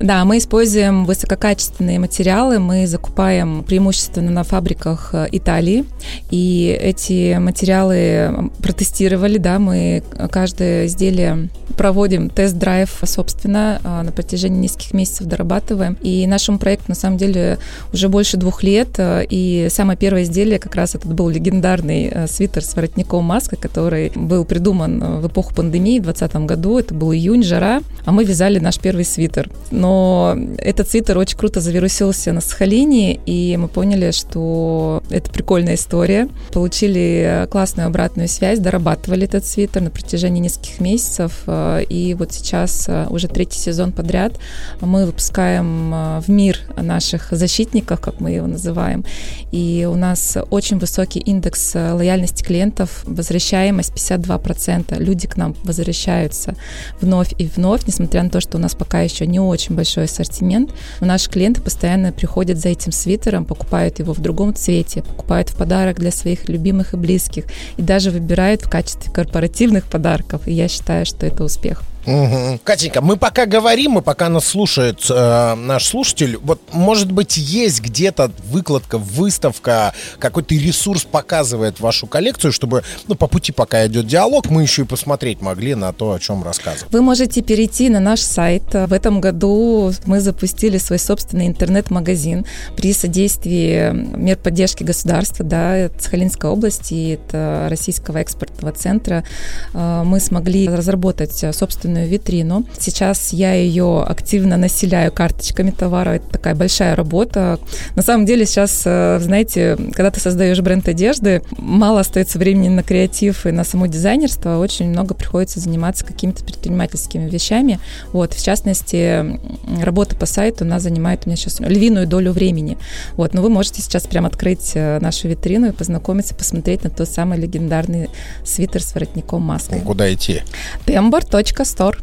Да, 0.00 0.24
мы 0.24 0.38
используем 0.38 1.06
высококачественные 1.06 1.98
материалы, 1.98 2.58
мы 2.58 2.86
закупаем 2.86 3.64
преимущественно 3.64 4.30
на 4.30 4.44
фабриках 4.44 5.10
э, 5.14 5.28
Италии, 5.32 5.84
и 6.30 6.78
эти 6.80 7.38
материалы 7.38 7.53
протестировали, 7.54 9.38
да, 9.38 9.58
мы 9.58 10.02
каждое 10.30 10.86
изделие 10.86 11.48
проводим 11.76 12.30
тест-драйв, 12.30 12.90
собственно, 13.04 13.80
э, 13.82 14.02
на 14.02 14.12
протяжении 14.12 14.60
нескольких 14.60 14.94
месяцев 14.94 15.26
дорабатываем, 15.26 15.96
и 16.00 16.26
нашему 16.26 16.58
проекту, 16.58 16.86
на 16.88 16.94
самом 16.94 17.16
деле, 17.16 17.58
уже 17.92 18.08
больше 18.08 18.36
двух 18.36 18.62
лет, 18.62 18.90
э, 18.98 19.24
и 19.28 19.68
самое 19.70 19.98
первое 19.98 20.22
изделие 20.22 20.58
как 20.58 20.74
раз 20.74 20.94
этот 20.94 21.12
был 21.12 21.28
легендарный 21.28 22.28
свитер 22.28 22.64
с 22.64 22.74
воротником 22.76 23.24
маской, 23.24 23.56
который 23.56 24.12
был 24.14 24.44
придуман 24.44 25.20
в 25.20 25.26
эпоху 25.26 25.54
пандемии 25.54 25.98
в 25.98 26.04
2020 26.04 26.46
году, 26.46 26.78
это 26.78 26.94
был 26.94 27.12
июнь, 27.12 27.42
жара, 27.42 27.82
а 28.04 28.12
мы 28.12 28.24
вязали 28.24 28.58
наш 28.58 28.78
первый 28.78 29.04
свитер. 29.04 29.50
Но 29.70 30.36
этот 30.58 30.88
свитер 30.88 31.18
очень 31.18 31.38
круто 31.38 31.60
завирусился 31.60 32.32
на 32.32 32.40
Сахалине, 32.40 33.14
и 33.26 33.56
мы 33.56 33.68
поняли, 33.68 34.10
что 34.10 35.02
это 35.10 35.30
прикольная 35.30 35.74
история. 35.74 36.28
Получили 36.52 37.43
классную 37.46 37.86
обратную 37.86 38.28
связь, 38.28 38.58
дорабатывали 38.58 39.24
этот 39.24 39.46
свитер 39.46 39.82
на 39.82 39.90
протяжении 39.90 40.40
нескольких 40.40 40.80
месяцев. 40.80 41.42
Э, 41.46 41.82
и 41.88 42.14
вот 42.14 42.32
сейчас 42.32 42.86
э, 42.88 43.06
уже 43.10 43.28
третий 43.28 43.58
сезон 43.58 43.92
подряд 43.92 44.34
мы 44.80 45.06
выпускаем 45.06 46.20
в 46.20 46.28
мир 46.28 46.58
наших 46.76 47.28
защитников, 47.30 48.00
как 48.00 48.20
мы 48.20 48.32
его 48.32 48.46
называем. 48.46 49.04
И 49.52 49.88
у 49.90 49.96
нас 49.96 50.36
очень 50.50 50.78
высокий 50.78 51.20
индекс 51.20 51.74
лояльности 51.74 52.42
клиентов, 52.42 53.02
возвращаемость 53.04 53.92
52%. 53.92 55.02
Люди 55.02 55.26
к 55.26 55.36
нам 55.36 55.54
возвращаются 55.64 56.54
вновь 57.00 57.34
и 57.38 57.46
вновь, 57.46 57.86
несмотря 57.86 58.22
на 58.22 58.30
то, 58.30 58.40
что 58.40 58.58
у 58.58 58.60
нас 58.60 58.74
пока 58.74 59.00
еще 59.00 59.26
не 59.26 59.40
очень 59.40 59.74
большой 59.74 60.04
ассортимент. 60.04 60.70
Наши 61.00 61.30
клиенты 61.30 61.60
постоянно 61.60 62.12
приходят 62.12 62.58
за 62.58 62.68
этим 62.68 62.92
свитером, 62.92 63.44
покупают 63.44 63.98
его 63.98 64.12
в 64.12 64.20
другом 64.20 64.54
цвете, 64.54 65.02
покупают 65.02 65.50
в 65.50 65.56
подарок 65.56 65.98
для 65.98 66.10
своих 66.10 66.48
любимых 66.48 66.94
и 66.94 66.96
близких, 66.96 67.33
и 67.76 67.82
даже 67.82 68.10
выбирают 68.10 68.62
в 68.62 68.70
качестве 68.70 69.12
корпоративных 69.12 69.84
подарков. 69.84 70.46
И 70.46 70.52
я 70.52 70.68
считаю, 70.68 71.06
что 71.06 71.26
это 71.26 71.44
успех. 71.44 71.82
Угу. 72.06 72.60
Катенька, 72.64 73.00
мы 73.00 73.16
пока 73.16 73.46
говорим, 73.46 73.98
и 73.98 74.02
пока 74.02 74.28
нас 74.28 74.46
слушает 74.46 75.04
э, 75.08 75.54
наш 75.54 75.86
слушатель, 75.86 76.38
вот, 76.42 76.60
может 76.72 77.10
быть, 77.10 77.36
есть 77.36 77.80
где-то 77.80 78.30
выкладка, 78.50 78.98
выставка, 78.98 79.94
какой-то 80.18 80.54
ресурс 80.54 81.04
показывает 81.04 81.80
вашу 81.80 82.06
коллекцию, 82.06 82.52
чтобы, 82.52 82.82
ну, 83.08 83.14
по 83.14 83.26
пути, 83.26 83.52
пока 83.52 83.86
идет 83.86 84.06
диалог, 84.06 84.50
мы 84.50 84.62
еще 84.62 84.82
и 84.82 84.84
посмотреть 84.84 85.40
могли 85.40 85.74
на 85.74 85.92
то, 85.92 86.12
о 86.12 86.18
чем 86.18 86.42
рассказывать. 86.42 86.92
Вы 86.92 87.00
можете 87.02 87.42
перейти 87.42 87.88
на 87.88 88.00
наш 88.00 88.20
сайт. 88.20 88.62
В 88.72 88.92
этом 88.92 89.20
году 89.20 89.92
мы 90.06 90.20
запустили 90.20 90.78
свой 90.78 90.98
собственный 90.98 91.46
интернет-магазин 91.46 92.44
при 92.76 92.92
содействии 92.92 93.92
мер 93.92 94.36
поддержки 94.36 94.82
государства, 94.82 95.44
да, 95.44 95.90
Сахалинской 95.98 96.50
области, 96.50 97.14
это 97.14 97.66
Российского 97.70 98.18
экспортного 98.18 98.72
центра. 98.72 99.24
Э, 99.72 100.02
мы 100.04 100.20
смогли 100.20 100.68
разработать 100.68 101.44
собственную 101.54 101.93
собственную 101.94 102.08
витрину. 102.08 102.64
Сейчас 102.78 103.32
я 103.32 103.54
ее 103.54 104.02
активно 104.02 104.56
населяю 104.56 105.12
карточками 105.12 105.70
товара. 105.70 106.10
Это 106.10 106.28
такая 106.30 106.54
большая 106.54 106.96
работа. 106.96 107.58
На 107.96 108.02
самом 108.02 108.26
деле 108.26 108.46
сейчас, 108.46 108.82
э, 108.84 109.18
знаете, 109.20 109.76
когда 109.92 110.10
ты 110.10 110.20
создаешь 110.20 110.60
бренд 110.60 110.88
одежды, 110.88 111.42
мало 111.58 112.00
остается 112.00 112.38
времени 112.38 112.68
на 112.68 112.82
креатив 112.82 113.46
и 113.46 113.52
на 113.52 113.64
само 113.64 113.86
дизайнерство. 113.86 114.58
Очень 114.58 114.88
много 114.88 115.14
приходится 115.14 115.60
заниматься 115.60 116.04
какими-то 116.04 116.44
предпринимательскими 116.44 117.28
вещами. 117.28 117.78
Вот, 118.12 118.34
в 118.34 118.44
частности, 118.44 119.38
работа 119.82 120.16
по 120.16 120.26
сайту, 120.26 120.64
она 120.64 120.80
занимает 120.80 121.22
у 121.24 121.28
меня 121.28 121.36
сейчас 121.36 121.60
львиную 121.60 122.06
долю 122.06 122.32
времени. 122.32 122.76
Вот, 123.16 123.34
но 123.34 123.42
вы 123.42 123.48
можете 123.48 123.82
сейчас 123.82 124.06
прям 124.06 124.26
открыть 124.26 124.72
э, 124.74 124.98
нашу 125.00 125.28
витрину 125.28 125.68
и 125.68 125.72
познакомиться, 125.72 126.34
посмотреть 126.34 126.84
на 126.84 126.90
тот 126.90 127.08
самый 127.08 127.38
легендарный 127.38 128.08
свитер 128.44 128.82
с 128.82 128.94
воротником 128.94 129.42
маской. 129.42 129.80
Куда 129.80 130.12
идти? 130.12 130.42
Tembar.store 130.86 131.83
Store. 131.84 131.96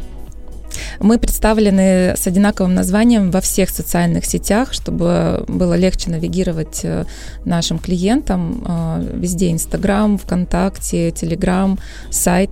Мы 1.00 1.18
представлены 1.18 2.14
с 2.16 2.28
одинаковым 2.28 2.74
названием 2.76 3.32
во 3.32 3.42
всех 3.42 3.70
социальных 3.70 4.26
сетях, 4.26 4.74
чтобы 4.74 5.44
было 5.48 5.74
легче 5.74 6.10
навигировать 6.10 6.82
э, 6.84 7.06
нашим 7.44 7.80
клиентам. 7.80 8.64
Э, 8.68 9.18
везде 9.18 9.52
Инстаграм, 9.52 10.18
ВКонтакте, 10.18 11.12
Телеграм, 11.12 11.80
сайт. 12.10 12.52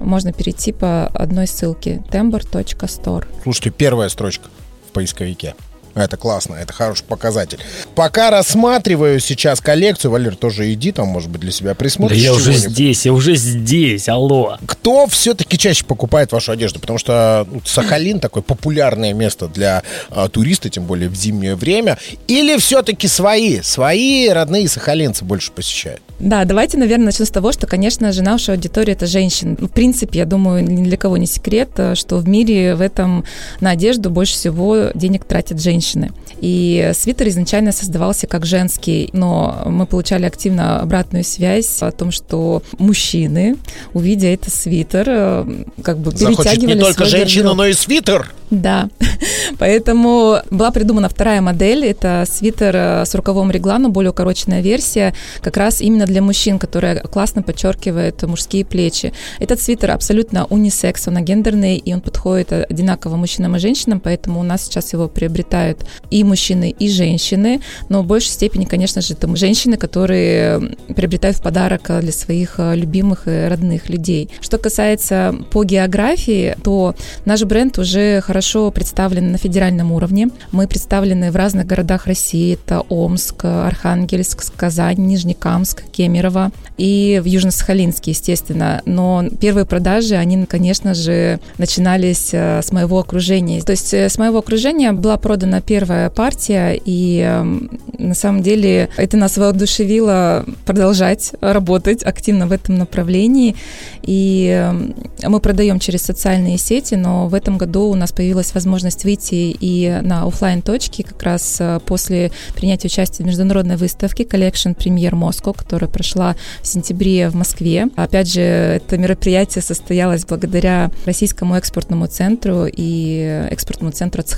Можно 0.00 0.32
перейти 0.32 0.72
по 0.72 1.06
одной 1.06 1.46
ссылке 1.46 2.02
tembor.store. 2.10 3.26
Слушайте, 3.42 3.70
первая 3.70 4.08
строчка 4.08 4.48
в 4.88 4.92
поисковике. 4.92 5.54
Это 5.94 6.16
классно, 6.16 6.54
это 6.54 6.72
хороший 6.72 7.04
показатель. 7.04 7.58
Пока 7.94 8.30
рассматриваю 8.30 9.20
сейчас 9.20 9.60
коллекцию, 9.60 10.10
Валер, 10.10 10.36
тоже 10.36 10.72
иди 10.72 10.92
там, 10.92 11.08
может 11.08 11.30
быть, 11.30 11.40
для 11.42 11.52
себя 11.52 11.74
присмотришь. 11.74 12.18
Да 12.18 12.24
я 12.24 12.32
уже 12.32 12.52
здесь, 12.54 13.04
я 13.04 13.12
уже 13.12 13.36
здесь, 13.36 14.08
алло. 14.08 14.58
Кто 14.66 15.06
все-таки 15.06 15.58
чаще 15.58 15.84
покупает 15.84 16.32
вашу 16.32 16.52
одежду? 16.52 16.80
Потому 16.80 16.98
что 16.98 17.46
ну, 17.50 17.60
Сахалин 17.64 18.20
такое 18.20 18.42
популярное 18.42 19.12
место 19.12 19.48
для 19.48 19.82
а, 20.10 20.28
туриста, 20.28 20.70
тем 20.70 20.84
более 20.84 21.08
в 21.08 21.14
зимнее 21.14 21.56
время. 21.56 21.98
Или 22.26 22.58
все-таки 22.58 23.06
свои, 23.08 23.60
свои 23.60 24.28
родные 24.28 24.68
сахалинцы 24.68 25.24
больше 25.24 25.52
посещают? 25.52 26.02
Да, 26.18 26.44
давайте, 26.44 26.78
наверное, 26.78 27.06
начнем 27.06 27.26
с 27.26 27.30
того, 27.30 27.52
что, 27.52 27.66
конечно 27.66 28.12
же, 28.12 28.22
наша 28.22 28.52
аудитория 28.52 28.92
это 28.92 29.06
женщины. 29.06 29.56
В 29.58 29.68
принципе, 29.68 30.20
я 30.20 30.24
думаю, 30.24 30.64
ни 30.64 30.84
для 30.84 30.96
кого 30.96 31.16
не 31.16 31.26
секрет, 31.26 31.70
что 31.94 32.18
в 32.18 32.28
мире 32.28 32.74
в 32.74 32.80
этом 32.80 33.24
на 33.60 33.70
одежду 33.70 34.10
больше 34.10 34.34
всего 34.34 34.90
денег 34.94 35.24
тратят 35.24 35.60
женщины. 35.60 36.12
И 36.40 36.92
свитер 36.94 37.28
изначально 37.28 37.72
создавался 37.72 38.26
как 38.26 38.46
женский, 38.46 39.10
но 39.12 39.62
мы 39.66 39.86
получали 39.86 40.24
активно 40.26 40.80
обратную 40.80 41.24
связь 41.24 41.82
о 41.82 41.90
том, 41.90 42.10
что 42.10 42.62
мужчины, 42.78 43.56
увидя 43.92 44.28
этот 44.28 44.52
свитер, 44.52 45.04
э, 45.08 45.64
как 45.82 45.98
бы 45.98 46.12
перетягивали 46.12 46.74
не 46.74 46.80
только 46.80 47.04
женщину, 47.04 47.50
гардероб. 47.50 47.56
но 47.56 47.66
и 47.66 47.72
свитер. 47.72 48.32
Да, 48.52 48.90
поэтому 49.58 50.40
была 50.50 50.70
придумана 50.72 51.08
вторая 51.08 51.40
модель, 51.40 51.86
это 51.86 52.24
свитер 52.28 52.76
э, 52.76 53.04
с 53.06 53.14
рукавом 53.14 53.50
реглану, 53.50 53.88
более 53.88 54.10
укороченная 54.10 54.60
версия, 54.60 55.14
как 55.40 55.56
раз 55.56 55.80
именно 55.80 56.04
для 56.04 56.20
мужчин, 56.20 56.58
которая 56.58 57.00
классно 57.00 57.42
подчеркивает 57.42 58.22
мужские 58.24 58.66
плечи. 58.66 59.14
Этот 59.38 59.58
свитер 59.58 59.92
абсолютно 59.92 60.44
унисекс, 60.44 61.08
он 61.08 61.24
гендерный, 61.24 61.78
и 61.78 61.94
он 61.94 62.02
подходит 62.02 62.52
одинаково 62.52 63.16
мужчинам 63.16 63.56
и 63.56 63.58
женщинам, 63.58 64.00
поэтому 64.00 64.40
у 64.40 64.42
нас 64.42 64.64
сейчас 64.64 64.92
его 64.92 65.08
приобретают 65.08 65.86
и 66.10 66.22
мужчины, 66.22 66.74
и 66.78 66.90
женщины, 66.90 67.62
но 67.88 68.02
в 68.02 68.06
большей 68.06 68.32
степени, 68.32 68.66
конечно 68.66 69.00
же, 69.00 69.14
это 69.14 69.34
женщины, 69.34 69.78
которые 69.78 70.76
приобретают 70.94 71.38
в 71.38 71.42
подарок 71.42 71.90
для 72.02 72.12
своих 72.12 72.56
э, 72.58 72.76
любимых 72.76 73.28
и 73.28 73.48
родных 73.48 73.88
людей. 73.88 74.28
Что 74.42 74.58
касается 74.58 75.34
по 75.50 75.64
географии, 75.64 76.54
то 76.62 76.94
наш 77.24 77.44
бренд 77.44 77.78
уже 77.78 78.20
хорошо 78.20 78.41
представлен 78.42 79.32
на 79.32 79.38
федеральном 79.38 79.92
уровне. 79.92 80.28
Мы 80.50 80.66
представлены 80.66 81.30
в 81.30 81.36
разных 81.36 81.66
городах 81.66 82.06
России. 82.06 82.54
Это 82.54 82.80
Омск, 82.88 83.44
Архангельск, 83.44 84.52
Казань, 84.56 84.98
Нижнекамск, 84.98 85.84
Кемерово 85.90 86.50
и 86.78 87.20
в 87.22 87.26
Южно-Сахалинске, 87.26 88.10
естественно. 88.10 88.82
Но 88.86 89.24
первые 89.40 89.66
продажи, 89.66 90.14
они, 90.14 90.44
конечно 90.46 90.94
же, 90.94 91.38
начинались 91.58 92.30
э, 92.32 92.60
с 92.62 92.72
моего 92.72 92.98
окружения. 92.98 93.60
То 93.60 93.72
есть 93.72 93.94
э, 93.94 94.08
с 94.08 94.18
моего 94.18 94.38
окружения 94.38 94.92
была 94.92 95.16
продана 95.16 95.60
первая 95.60 96.10
партия, 96.10 96.72
и 96.84 97.20
эм, 97.20 97.78
на 97.98 98.14
самом 98.14 98.42
деле 98.42 98.88
это 98.96 99.16
нас 99.16 99.36
воодушевило 99.36 100.44
продолжать 100.64 101.32
работать 101.40 102.02
активно 102.02 102.46
в 102.46 102.52
этом 102.52 102.76
направлении. 102.78 103.54
И 104.02 104.48
эм, 104.48 104.94
мы 105.22 105.40
продаем 105.40 105.78
через 105.78 106.02
социальные 106.02 106.58
сети, 106.58 106.94
но 106.94 107.28
в 107.28 107.34
этом 107.34 107.58
году 107.58 107.84
у 107.84 107.94
нас 107.94 108.10
появилась 108.12 108.31
возможность 108.54 109.04
выйти 109.04 109.56
и 109.58 110.00
на 110.02 110.26
офлайн 110.26 110.62
точки 110.62 111.02
как 111.02 111.22
раз 111.22 111.56
э, 111.60 111.80
после 111.84 112.30
принятия 112.54 112.88
участия 112.88 113.22
в 113.22 113.26
международной 113.26 113.76
выставке 113.76 114.24
Collection 114.24 114.76
Premier 114.76 115.12
Moscow, 115.12 115.56
которая 115.56 115.90
прошла 115.90 116.36
в 116.62 116.66
сентябре 116.66 117.28
в 117.28 117.34
Москве. 117.34 117.88
Опять 117.96 118.32
же, 118.32 118.40
это 118.40 118.98
мероприятие 118.98 119.62
состоялось 119.62 120.24
благодаря 120.24 120.90
Российскому 121.04 121.56
экспортному 121.56 122.06
центру 122.06 122.66
и 122.66 123.46
экспортному 123.50 123.92
центру 123.92 124.20
от 124.20 124.28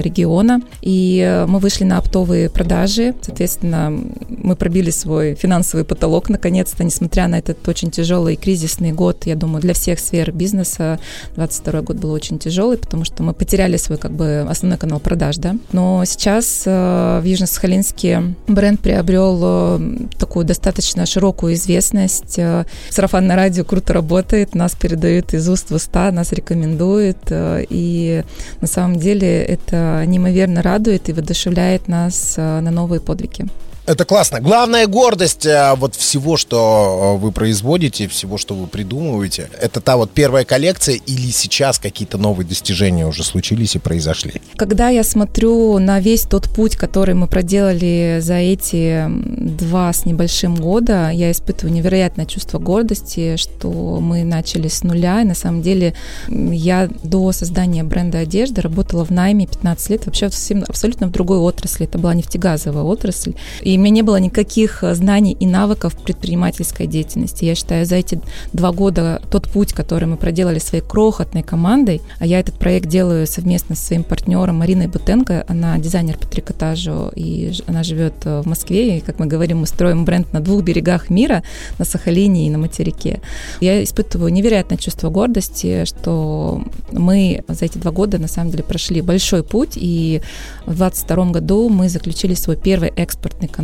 региона. 0.00 0.60
И 0.82 1.20
э, 1.24 1.46
мы 1.46 1.58
вышли 1.58 1.84
на 1.84 1.98
оптовые 1.98 2.50
продажи. 2.50 3.14
Соответственно, 3.22 3.90
мы 4.28 4.56
пробили 4.56 4.90
свой 4.90 5.34
финансовый 5.34 5.84
потолок 5.84 6.28
наконец-то, 6.28 6.84
несмотря 6.84 7.28
на 7.28 7.38
этот 7.38 7.66
очень 7.68 7.90
тяжелый 7.90 8.36
кризисный 8.36 8.92
год. 8.92 9.26
Я 9.26 9.36
думаю, 9.36 9.60
для 9.60 9.74
всех 9.74 9.98
сфер 9.98 10.32
бизнеса 10.32 10.98
22 11.36 11.82
год 11.82 11.96
был 11.96 12.12
очень 12.12 12.38
тяжелый, 12.38 12.78
потому 12.78 13.04
что 13.04 13.22
мы 13.22 13.34
потеряли 13.40 13.78
свой 13.78 13.96
как 13.96 14.12
бы 14.12 14.46
основной 14.50 14.78
канал 14.78 15.00
продаж, 15.00 15.38
да. 15.38 15.56
Но 15.72 16.04
сейчас 16.04 16.64
э, 16.66 17.20
в 17.22 17.24
Южно-Сахалинске 17.24 18.34
бренд 18.46 18.80
приобрел 18.80 19.40
э, 19.42 19.80
такую 20.18 20.44
достаточно 20.44 21.06
широкую 21.06 21.54
известность. 21.54 22.38
Э, 22.38 22.66
сарафанное 22.90 23.36
радио 23.36 23.64
круто 23.64 23.94
работает, 23.94 24.54
нас 24.54 24.74
передают 24.74 25.32
из 25.32 25.48
уст 25.48 25.70
в 25.70 25.74
уста, 25.74 26.12
нас 26.12 26.32
рекомендуют, 26.32 27.16
и 27.30 28.24
на 28.60 28.66
самом 28.66 28.96
деле 28.96 29.42
это 29.42 30.04
неимоверно 30.06 30.60
радует 30.60 31.08
и 31.08 31.14
воодушевляет 31.14 31.88
нас 31.88 32.36
на 32.36 32.70
новые 32.70 33.00
подвиги. 33.00 33.46
Это 33.90 34.04
классно. 34.04 34.40
Главная 34.40 34.86
гордость 34.86 35.46
э, 35.46 35.74
вот 35.74 35.96
всего, 35.96 36.36
что 36.36 37.16
э, 37.16 37.20
вы 37.20 37.32
производите, 37.32 38.06
всего, 38.06 38.38
что 38.38 38.54
вы 38.54 38.68
придумываете, 38.68 39.50
это 39.60 39.80
та 39.80 39.96
вот 39.96 40.12
первая 40.12 40.44
коллекция 40.44 40.94
или 40.94 41.32
сейчас 41.32 41.80
какие-то 41.80 42.16
новые 42.16 42.46
достижения 42.46 43.04
уже 43.04 43.24
случились 43.24 43.74
и 43.74 43.80
произошли? 43.80 44.34
Когда 44.54 44.90
я 44.90 45.02
смотрю 45.02 45.80
на 45.80 45.98
весь 45.98 46.22
тот 46.22 46.48
путь, 46.50 46.76
который 46.76 47.16
мы 47.16 47.26
проделали 47.26 48.18
за 48.20 48.34
эти 48.34 49.06
два 49.08 49.92
с 49.92 50.06
небольшим 50.06 50.54
года, 50.54 51.10
я 51.10 51.32
испытываю 51.32 51.74
невероятное 51.74 52.26
чувство 52.26 52.60
гордости, 52.60 53.34
что 53.34 53.98
мы 54.00 54.22
начали 54.22 54.68
с 54.68 54.84
нуля. 54.84 55.22
И 55.22 55.24
на 55.24 55.34
самом 55.34 55.62
деле 55.62 55.94
я 56.28 56.88
до 57.02 57.32
создания 57.32 57.82
бренда 57.82 58.18
одежды 58.18 58.60
работала 58.60 59.04
в 59.04 59.10
найме 59.10 59.48
15 59.48 59.90
лет, 59.90 60.06
вообще 60.06 60.26
абсолютно 60.26 61.08
в 61.08 61.10
другой 61.10 61.38
отрасли. 61.38 61.86
Это 61.86 61.98
была 61.98 62.14
нефтегазовая 62.14 62.84
отрасль. 62.84 63.34
И 63.62 63.79
меня 63.80 63.90
не 63.90 64.02
было 64.02 64.16
никаких 64.16 64.84
э, 64.84 64.94
знаний 64.94 65.36
и 65.38 65.46
навыков 65.46 65.96
предпринимательской 65.96 66.86
деятельности. 66.86 67.44
Я 67.44 67.54
считаю, 67.54 67.86
за 67.86 67.96
эти 67.96 68.20
два 68.52 68.72
года 68.72 69.22
тот 69.30 69.48
путь, 69.48 69.72
который 69.72 70.06
мы 70.06 70.16
проделали 70.16 70.58
своей 70.58 70.84
крохотной 70.84 71.42
командой, 71.42 72.02
а 72.18 72.26
я 72.26 72.40
этот 72.40 72.54
проект 72.54 72.86
делаю 72.86 73.26
совместно 73.26 73.74
с 73.74 73.80
своим 73.80 74.04
партнером 74.04 74.58
Мариной 74.58 74.88
Бутенко, 74.88 75.44
она 75.48 75.78
дизайнер 75.78 76.18
по 76.18 76.26
трикотажу, 76.26 77.10
и 77.14 77.52
она 77.66 77.82
живет 77.82 78.14
э, 78.24 78.42
в 78.42 78.46
Москве, 78.46 78.98
и, 78.98 79.00
как 79.00 79.18
мы 79.18 79.26
говорим, 79.26 79.60
мы 79.60 79.66
строим 79.66 80.04
бренд 80.04 80.32
на 80.32 80.40
двух 80.40 80.62
берегах 80.62 81.10
мира, 81.10 81.42
на 81.78 81.84
Сахалине 81.84 82.46
и 82.46 82.50
на 82.50 82.58
материке. 82.58 83.20
Я 83.60 83.82
испытываю 83.82 84.32
невероятное 84.32 84.78
чувство 84.78 85.10
гордости, 85.10 85.84
что 85.84 86.62
мы 86.92 87.44
за 87.48 87.64
эти 87.64 87.78
два 87.78 87.90
года, 87.90 88.18
на 88.18 88.28
самом 88.28 88.50
деле, 88.50 88.64
прошли 88.64 89.00
большой 89.00 89.42
путь, 89.42 89.72
и 89.76 90.20
в 90.66 90.76
2022 90.76 91.24
году 91.30 91.68
мы 91.68 91.88
заключили 91.88 92.34
свой 92.34 92.56
первый 92.56 92.90
экспортный 92.90 93.48
контракт 93.48 93.59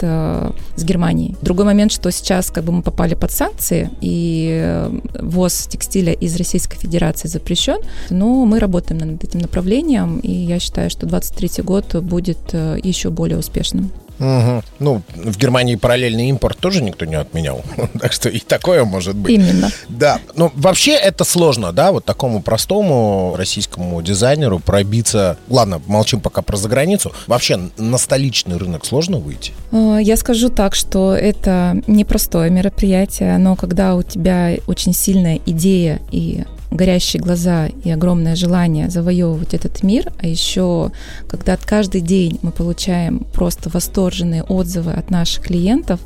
э, 0.00 0.50
с 0.76 0.84
Германией. 0.84 1.36
Другой 1.42 1.64
момент, 1.64 1.92
что 1.92 2.10
сейчас 2.10 2.50
как 2.50 2.64
бы 2.64 2.72
мы 2.72 2.82
попали 2.82 3.14
под 3.14 3.30
санкции, 3.30 3.90
и 4.00 4.60
э, 4.62 4.90
ввоз 5.20 5.66
текстиля 5.66 6.12
из 6.12 6.36
Российской 6.36 6.78
Федерации 6.78 7.28
запрещен, 7.28 7.78
но 8.10 8.44
мы 8.44 8.58
работаем 8.58 8.98
над 9.00 9.24
этим 9.24 9.40
направлением, 9.40 10.20
и 10.20 10.32
я 10.32 10.58
считаю, 10.58 10.90
что 10.90 11.06
2023 11.06 11.64
год 11.64 11.96
будет 12.02 12.38
э, 12.52 12.78
еще 12.82 13.10
более 13.10 13.38
успешным. 13.38 13.90
Угу. 14.18 14.62
Ну, 14.78 15.02
в 15.14 15.36
Германии 15.38 15.76
параллельный 15.76 16.28
импорт 16.28 16.58
тоже 16.58 16.82
никто 16.82 17.04
не 17.04 17.14
отменял. 17.14 17.62
так 18.00 18.12
что 18.12 18.28
и 18.28 18.38
такое 18.38 18.84
может 18.84 19.16
быть. 19.16 19.32
Именно. 19.32 19.70
Да. 19.88 20.20
Ну, 20.34 20.50
вообще 20.54 20.92
это 20.92 21.24
сложно, 21.24 21.72
да, 21.72 21.92
вот 21.92 22.04
такому 22.04 22.42
простому 22.42 23.34
российскому 23.36 24.00
дизайнеру 24.02 24.58
пробиться. 24.58 25.36
Ладно, 25.48 25.80
молчим 25.86 26.20
пока 26.20 26.42
про 26.42 26.56
заграницу. 26.56 27.12
Вообще 27.26 27.58
на 27.76 27.98
столичный 27.98 28.56
рынок 28.56 28.84
сложно 28.84 29.18
выйти? 29.18 29.52
Э, 29.72 29.98
я 30.00 30.16
скажу 30.16 30.48
так, 30.48 30.74
что 30.74 31.14
это 31.14 31.80
непростое 31.86 32.50
мероприятие, 32.50 33.38
но 33.38 33.56
когда 33.56 33.94
у 33.94 34.02
тебя 34.02 34.56
очень 34.66 34.94
сильная 34.94 35.40
идея 35.46 36.00
и 36.10 36.44
горящие 36.70 37.22
глаза 37.22 37.66
и 37.66 37.90
огромное 37.90 38.36
желание 38.36 38.90
завоевывать 38.90 39.54
этот 39.54 39.82
мир, 39.82 40.12
а 40.18 40.26
еще 40.26 40.90
когда 41.28 41.56
каждый 41.56 42.00
день 42.00 42.38
мы 42.42 42.50
получаем 42.50 43.20
просто 43.32 43.70
восторженные 43.70 44.42
отзывы 44.42 44.92
от 44.92 45.10
наших 45.10 45.44
клиентов, 45.44 46.00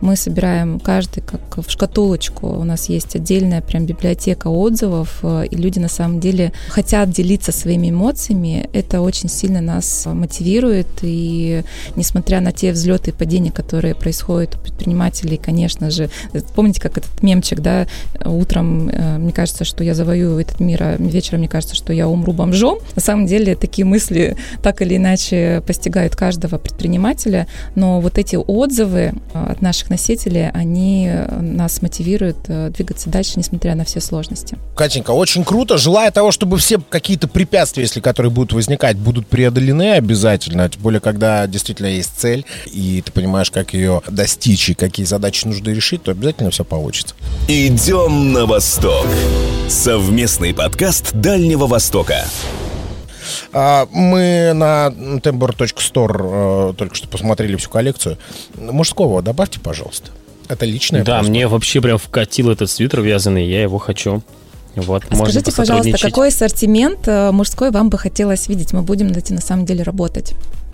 мы 0.00 0.16
собираем 0.16 0.80
каждый 0.80 1.22
как 1.22 1.64
в 1.64 1.70
шкатулочку, 1.70 2.48
у 2.48 2.64
нас 2.64 2.88
есть 2.88 3.16
отдельная 3.16 3.60
прям 3.60 3.86
библиотека 3.86 4.48
отзывов, 4.48 5.20
э, 5.22 5.46
и 5.50 5.56
люди 5.56 5.78
на 5.78 5.88
самом 5.88 6.20
деле 6.20 6.52
хотят 6.68 7.10
делиться 7.10 7.52
своими 7.52 7.90
эмоциями, 7.90 8.68
это 8.72 9.00
очень 9.00 9.28
сильно 9.28 9.60
нас 9.60 10.06
мотивирует, 10.06 10.88
и 11.02 11.62
несмотря 11.96 12.40
на 12.40 12.52
те 12.52 12.72
взлеты 12.72 13.10
и 13.10 13.14
падения, 13.14 13.52
которые 13.52 13.94
происходят 13.94 14.56
у 14.56 14.58
предпринимателей, 14.58 15.36
конечно 15.36 15.90
же, 15.90 16.10
помните, 16.54 16.80
как 16.80 16.98
этот 16.98 17.22
мемчик, 17.22 17.60
да, 17.60 17.86
утром, 18.24 18.88
э, 18.88 19.18
мне 19.18 19.32
кажется, 19.32 19.64
что 19.64 19.84
я 19.84 19.94
завоюю 20.02 20.38
этот 20.38 20.60
мир, 20.60 20.82
а 20.82 20.96
вечером 20.98 21.40
мне 21.40 21.48
кажется, 21.48 21.74
что 21.74 21.92
я 21.92 22.08
умру 22.08 22.32
бомжом. 22.32 22.78
На 22.96 23.02
самом 23.02 23.26
деле 23.26 23.54
такие 23.54 23.84
мысли 23.84 24.36
так 24.62 24.82
или 24.82 24.96
иначе 24.96 25.62
постигают 25.66 26.16
каждого 26.16 26.58
предпринимателя, 26.58 27.46
но 27.74 28.00
вот 28.00 28.18
эти 28.18 28.36
отзывы 28.36 29.12
а, 29.32 29.52
от 29.52 29.62
наших 29.62 29.90
носителей, 29.90 30.50
они 30.50 31.10
нас 31.40 31.82
мотивируют 31.82 32.38
э, 32.48 32.70
двигаться 32.70 33.08
дальше, 33.10 33.34
несмотря 33.36 33.74
на 33.74 33.84
все 33.84 34.00
сложности. 34.00 34.56
Катенька, 34.74 35.10
очень 35.12 35.44
круто. 35.44 35.78
Желаю 35.78 36.12
того, 36.12 36.32
чтобы 36.32 36.58
все 36.58 36.80
какие-то 36.80 37.28
препятствия, 37.28 37.82
если 37.82 38.00
которые 38.00 38.30
будут 38.30 38.52
возникать, 38.52 38.96
будут 38.96 39.26
преодолены 39.26 39.92
обязательно. 39.92 40.68
Тем 40.68 40.82
более, 40.82 41.00
когда 41.00 41.46
действительно 41.46 41.86
есть 41.86 42.12
цель, 42.16 42.44
и 42.66 43.02
ты 43.04 43.12
понимаешь, 43.12 43.50
как 43.50 43.74
ее 43.74 44.02
достичь 44.08 44.70
и 44.70 44.74
какие 44.74 45.06
задачи 45.06 45.46
нужно 45.46 45.70
решить, 45.70 46.02
то 46.02 46.10
обязательно 46.10 46.50
все 46.50 46.64
получится. 46.64 47.14
Идем 47.48 48.32
на 48.32 48.46
восток. 48.46 49.06
Совместный 49.92 50.54
подкаст 50.54 51.12
Дальнего 51.12 51.66
Востока. 51.66 52.24
А, 53.52 53.86
мы 53.92 54.52
на 54.54 54.86
tembor.store 54.88 56.70
э, 56.70 56.74
только 56.78 56.94
что 56.94 57.08
посмотрели 57.08 57.56
всю 57.56 57.68
коллекцию. 57.68 58.16
Мужского 58.56 59.20
добавьте, 59.20 59.60
пожалуйста. 59.60 60.08
Это 60.48 60.64
личное. 60.64 61.04
Да, 61.04 61.20
мне 61.20 61.46
вообще 61.46 61.82
прям 61.82 61.98
вкатил 61.98 62.48
этот 62.48 62.70
свитер 62.70 63.02
вязаный, 63.02 63.46
я 63.46 63.60
его 63.60 63.76
хочу. 63.76 64.22
Вот, 64.76 65.02
а 65.10 65.14
Скажите, 65.14 65.52
пожалуйста, 65.52 65.98
какой 65.98 66.28
ассортимент 66.28 67.06
э, 67.06 67.30
мужской 67.30 67.70
вам 67.70 67.90
бы 67.90 67.98
хотелось 67.98 68.48
видеть? 68.48 68.72
Мы 68.72 68.80
будем 68.80 69.08
над 69.08 69.18
этим 69.18 69.34
на 69.34 69.42
самом 69.42 69.66
деле 69.66 69.82
работать. 69.82 70.32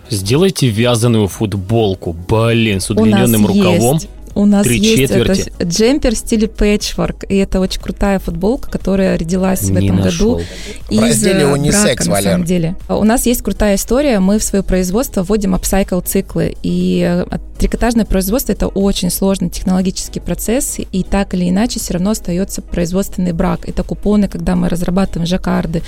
Сделайте 0.09 0.69
вязаную 0.69 1.27
футболку, 1.27 2.13
блин, 2.13 2.79
с 2.79 2.89
удлиненным 2.89 3.45
рукавом. 3.45 3.95
Есть 3.95 4.07
у 4.35 4.45
нас 4.45 4.65
Три 4.65 4.79
есть 4.79 5.11
четверти. 5.11 5.51
Это 5.57 5.65
джемпер 5.65 6.15
в 6.15 6.17
стиле 6.17 6.47
пэтчворк, 6.47 7.25
и 7.27 7.35
это 7.37 7.59
очень 7.59 7.81
крутая 7.81 8.19
футболка, 8.19 8.69
которая 8.69 9.17
родилась 9.17 9.61
Не 9.63 9.71
в 9.71 9.77
этом 9.77 9.97
нашел. 9.97 10.35
году 10.35 10.45
в 10.87 10.91
из 10.91 10.99
разделе 10.99 11.41
э, 11.41 11.51
унисекс, 11.51 12.07
брака, 12.07 12.23
на 12.23 12.31
самом 12.31 12.45
деле. 12.45 12.75
У 12.87 13.03
нас 13.03 13.25
есть 13.25 13.41
крутая 13.41 13.75
история, 13.75 14.19
мы 14.19 14.39
в 14.39 14.43
свое 14.43 14.63
производство 14.63 15.23
вводим 15.23 15.55
апсайкл 15.55 15.99
циклы, 16.01 16.55
и 16.63 17.25
э, 17.31 17.37
трикотажное 17.59 18.05
производство 18.05 18.53
это 18.53 18.67
очень 18.67 19.09
сложный 19.09 19.49
технологический 19.49 20.19
процесс, 20.19 20.77
и 20.79 21.03
так 21.03 21.33
или 21.33 21.49
иначе 21.49 21.79
все 21.79 21.93
равно 21.93 22.11
остается 22.11 22.61
производственный 22.61 23.33
брак. 23.33 23.67
Это 23.67 23.83
купоны, 23.83 24.27
когда 24.27 24.55
мы 24.55 24.69
разрабатываем 24.69 25.27
жаккарды, 25.27 25.83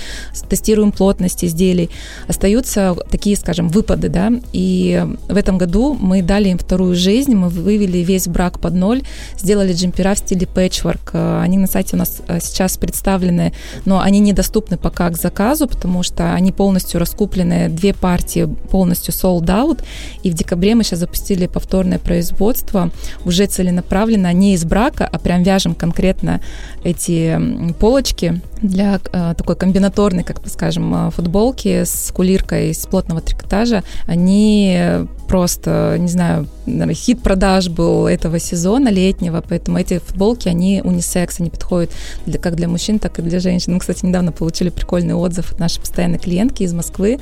тестируем 0.48 0.92
плотность 0.92 1.44
изделий, 1.44 1.90
остаются 2.28 2.94
такие, 3.10 3.36
скажем, 3.36 3.68
выпады, 3.68 4.08
да, 4.08 4.32
и 4.52 5.04
в 5.28 5.36
этом 5.36 5.58
году 5.58 5.96
мы 5.98 6.22
дали 6.22 6.50
им 6.50 6.58
вторую 6.58 6.94
жизнь, 6.94 7.34
мы 7.34 7.48
вывели 7.48 7.98
весь 7.98 8.28
брак 8.32 8.58
под 8.58 8.74
ноль, 8.74 9.02
сделали 9.38 9.72
джемпера 9.72 10.14
в 10.14 10.18
стиле 10.18 10.46
пэтчворк. 10.46 11.10
Э, 11.12 11.40
они 11.42 11.58
на 11.58 11.66
сайте 11.66 11.96
у 11.96 11.98
нас 11.98 12.22
э, 12.26 12.40
сейчас 12.40 12.76
представлены, 12.76 13.52
но 13.84 14.00
они 14.00 14.20
недоступны 14.20 14.76
пока 14.76 15.08
к 15.10 15.16
заказу, 15.16 15.68
потому 15.68 16.02
что 16.02 16.34
они 16.34 16.52
полностью 16.52 16.98
раскуплены, 16.98 17.68
две 17.68 17.94
партии 17.94 18.48
полностью 18.70 19.14
sold 19.14 19.46
out, 19.46 19.82
и 20.22 20.30
в 20.30 20.34
декабре 20.34 20.74
мы 20.74 20.84
сейчас 20.84 21.00
запустили 21.00 21.46
повторное 21.46 21.98
производство, 21.98 22.90
уже 23.24 23.46
целенаправленно, 23.46 24.32
не 24.32 24.54
из 24.54 24.64
брака, 24.64 25.08
а 25.10 25.18
прям 25.18 25.42
вяжем 25.42 25.74
конкретно 25.74 26.40
эти 26.84 27.38
полочки 27.78 28.40
для 28.62 29.00
э, 29.12 29.34
такой 29.36 29.56
комбинаторной, 29.56 30.24
как 30.24 30.40
скажем, 30.46 31.10
футболки 31.10 31.84
с 31.84 32.12
кулиркой 32.12 32.70
из 32.70 32.86
плотного 32.86 33.20
трикотажа. 33.20 33.82
Они 34.06 35.06
просто, 35.32 35.96
не 35.98 36.08
знаю, 36.08 36.46
хит 36.92 37.22
продаж 37.22 37.68
был 37.68 38.06
этого 38.06 38.38
сезона 38.38 38.90
летнего, 38.90 39.42
поэтому 39.46 39.78
эти 39.78 39.98
футболки, 39.98 40.46
они 40.48 40.82
унисекс, 40.84 41.40
они 41.40 41.48
подходят 41.48 41.90
для, 42.26 42.38
как 42.38 42.54
для 42.54 42.68
мужчин, 42.68 42.98
так 42.98 43.18
и 43.18 43.22
для 43.22 43.40
женщин. 43.40 43.72
Мы, 43.72 43.80
кстати, 43.80 44.04
недавно 44.04 44.32
получили 44.32 44.68
прикольный 44.68 45.14
отзыв 45.14 45.52
от 45.52 45.58
нашей 45.58 45.80
постоянной 45.80 46.18
клиентки 46.18 46.64
из 46.64 46.74
Москвы, 46.74 47.18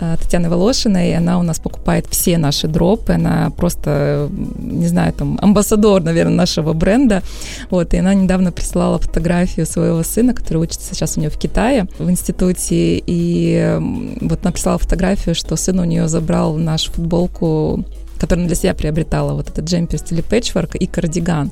э, 0.00 0.16
Татьяны 0.22 0.48
Волошиной, 0.48 1.16
она 1.16 1.38
у 1.40 1.42
нас 1.42 1.58
покупает 1.58 2.06
все 2.06 2.38
наши 2.38 2.68
дропы, 2.68 3.14
она 3.14 3.50
просто, 3.50 4.30
не 4.58 4.86
знаю, 4.86 5.12
там, 5.12 5.36
амбассадор, 5.42 6.02
наверное, 6.02 6.36
нашего 6.36 6.74
бренда, 6.74 7.24
вот, 7.70 7.92
и 7.92 7.96
она 7.96 8.14
недавно 8.14 8.52
прислала 8.52 8.98
фотографию 8.98 9.66
своего 9.66 10.04
сына, 10.04 10.32
который 10.32 10.58
учится 10.58 10.77
сейчас 10.78 11.16
у 11.16 11.20
нее 11.20 11.30
в 11.30 11.38
Китае, 11.38 11.86
в 11.98 12.10
институте, 12.10 13.02
и 13.04 13.78
вот 14.20 14.40
она 14.42 14.52
прислала 14.52 14.78
фотографию, 14.78 15.34
что 15.34 15.56
сын 15.56 15.78
у 15.80 15.84
нее 15.84 16.08
забрал 16.08 16.54
нашу 16.56 16.92
футболку 16.92 17.84
которую 18.18 18.46
для 18.46 18.56
себя 18.56 18.74
приобретала, 18.74 19.32
вот 19.32 19.48
этот 19.48 19.64
джемпер 19.64 19.98
в 19.98 20.00
стиле 20.00 20.22
пэтчворк 20.22 20.74
и 20.74 20.86
кардиган. 20.86 21.50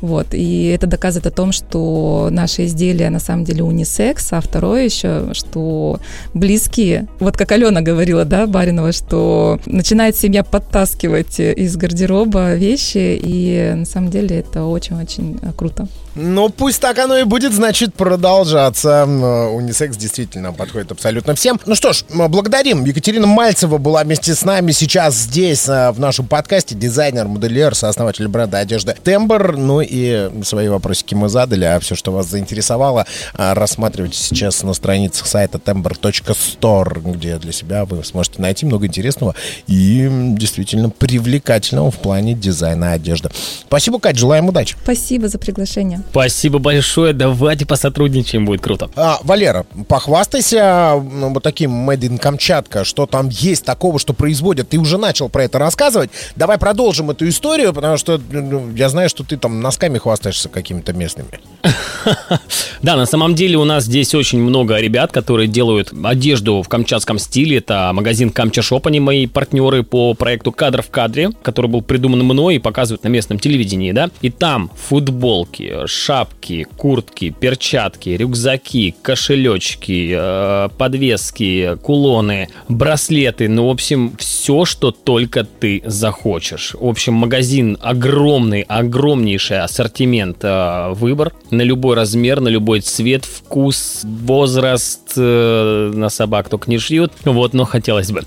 Вот. 0.00 0.28
И 0.32 0.66
это 0.66 0.86
доказывает 0.86 1.26
о 1.26 1.30
том, 1.30 1.52
что 1.52 2.28
наши 2.30 2.66
изделия 2.66 3.10
на 3.10 3.20
самом 3.20 3.44
деле 3.44 3.62
унисекс, 3.62 4.32
а 4.32 4.40
второе 4.40 4.84
еще, 4.84 5.32
что 5.32 6.00
близкие, 6.34 7.08
вот 7.20 7.36
как 7.36 7.52
Алена 7.52 7.80
говорила, 7.80 8.24
да, 8.24 8.46
Баринова, 8.46 8.92
что 8.92 9.60
начинает 9.66 10.16
семья 10.16 10.44
подтаскивать 10.44 11.40
из 11.40 11.76
гардероба 11.76 12.54
вещи, 12.54 13.18
и 13.22 13.74
на 13.76 13.84
самом 13.84 14.10
деле 14.10 14.40
это 14.40 14.64
очень-очень 14.64 15.38
круто. 15.56 15.88
Ну, 16.20 16.48
пусть 16.48 16.80
так 16.80 16.98
оно 16.98 17.16
и 17.16 17.22
будет, 17.22 17.52
значит, 17.52 17.94
продолжаться. 17.94 19.04
Унисекс 19.04 19.96
действительно 19.96 20.52
подходит 20.52 20.90
абсолютно 20.90 21.36
всем. 21.36 21.60
Ну 21.64 21.76
что 21.76 21.92
ж, 21.92 22.04
благодарим. 22.08 22.84
Екатерина 22.84 23.28
Мальцева 23.28 23.78
была 23.78 24.02
вместе 24.02 24.34
с 24.34 24.44
нами 24.44 24.72
сейчас 24.72 25.14
здесь, 25.14 25.68
э, 25.68 25.92
в 25.92 26.00
нашем 26.00 26.26
подкасте. 26.26 26.74
Дизайнер, 26.74 27.28
модельер, 27.28 27.76
сооснователь 27.76 28.26
бренда 28.26 28.58
одежды 28.58 28.96
Тембр. 29.00 29.56
Ну 29.56 29.80
и 29.80 30.28
свои 30.42 30.66
вопросики 30.68 31.14
мы 31.14 31.28
задали, 31.28 31.64
а 31.64 31.78
все, 31.78 31.94
что 31.94 32.10
вас 32.10 32.26
заинтересовало, 32.26 33.06
э, 33.34 33.52
рассматривайте 33.52 34.18
сейчас 34.18 34.64
на 34.64 34.74
страницах 34.74 35.24
сайта 35.28 35.58
tember.store, 35.58 37.12
где 37.12 37.38
для 37.38 37.52
себя 37.52 37.84
вы 37.84 38.02
сможете 38.02 38.42
найти 38.42 38.66
много 38.66 38.86
интересного 38.86 39.36
и 39.68 40.08
действительно 40.10 40.90
привлекательного 40.90 41.92
в 41.92 41.98
плане 41.98 42.34
дизайна 42.34 42.92
одежды. 42.92 43.30
Спасибо, 43.68 44.00
Кать, 44.00 44.18
желаем 44.18 44.48
удачи. 44.48 44.74
Спасибо 44.82 45.28
за 45.28 45.38
приглашение. 45.38 46.02
Спасибо 46.10 46.58
большое, 46.58 47.12
давайте 47.12 47.66
посотрудничаем, 47.66 48.46
будет 48.46 48.60
круто. 48.60 48.90
А, 48.96 49.18
Валера, 49.22 49.66
похвастайся 49.88 50.94
ну, 50.98 51.32
вот 51.32 51.42
таким 51.42 51.88
Made 51.88 52.00
in 52.00 52.18
Камчатка, 52.18 52.84
что 52.84 53.06
там 53.06 53.28
есть 53.28 53.64
такого, 53.64 53.98
что 53.98 54.14
производят. 54.14 54.70
Ты 54.70 54.78
уже 54.78 54.98
начал 54.98 55.28
про 55.28 55.44
это 55.44 55.58
рассказывать. 55.58 56.10
Давай 56.36 56.58
продолжим 56.58 57.10
эту 57.10 57.28
историю, 57.28 57.72
потому 57.72 57.96
что 57.98 58.20
ну, 58.30 58.72
я 58.74 58.88
знаю, 58.88 59.08
что 59.08 59.22
ты 59.22 59.36
там 59.36 59.60
носками 59.60 59.98
хвастаешься 59.98 60.48
какими-то 60.48 60.92
местными. 60.92 61.40
Да, 62.80 62.94
на 62.94 63.06
самом 63.06 63.34
деле 63.34 63.56
у 63.56 63.64
нас 63.64 63.84
здесь 63.84 64.14
очень 64.14 64.40
много 64.40 64.76
ребят, 64.76 65.10
которые 65.10 65.48
делают 65.48 65.92
одежду 66.04 66.62
в 66.62 66.68
камчатском 66.68 67.18
стиле. 67.18 67.58
Это 67.58 67.90
магазин 67.92 68.30
Камча 68.30 68.62
Shop, 68.62 68.86
они 68.86 69.00
мои 69.00 69.26
партнеры 69.26 69.82
по 69.82 70.14
проекту 70.14 70.52
«Кадр 70.52 70.82
в 70.82 70.90
кадре», 70.90 71.30
который 71.42 71.68
был 71.68 71.82
придуман 71.82 72.20
мной 72.20 72.56
и 72.56 72.58
показывают 72.60 73.02
на 73.02 73.08
местном 73.08 73.40
телевидении, 73.40 73.90
да. 73.90 74.10
И 74.22 74.30
там 74.30 74.70
футболки, 74.76 75.86
шапки, 75.98 76.66
куртки, 76.76 77.30
перчатки, 77.30 78.10
рюкзаки, 78.10 78.94
кошелечки, 79.02 80.14
э, 80.16 80.68
подвески, 80.78 81.76
кулоны, 81.82 82.48
браслеты, 82.68 83.48
ну, 83.48 83.66
в 83.66 83.70
общем, 83.70 84.14
все, 84.18 84.64
что 84.64 84.90
только 84.90 85.44
ты 85.44 85.82
захочешь. 85.84 86.74
В 86.78 86.86
общем, 86.86 87.14
магазин 87.14 87.76
огромный, 87.80 88.62
огромнейший 88.62 89.60
ассортимент, 89.60 90.38
э, 90.42 90.92
выбор 90.92 91.32
на 91.50 91.62
любой 91.62 91.96
размер, 91.96 92.40
на 92.40 92.48
любой 92.48 92.80
цвет, 92.80 93.24
вкус, 93.24 94.02
возраст, 94.04 95.12
э, 95.16 95.92
на 95.94 96.08
собак 96.08 96.48
только 96.48 96.70
не 96.70 96.78
шьют, 96.78 97.12
вот, 97.24 97.54
но 97.54 97.64
хотелось 97.64 98.10
бы. 98.12 98.22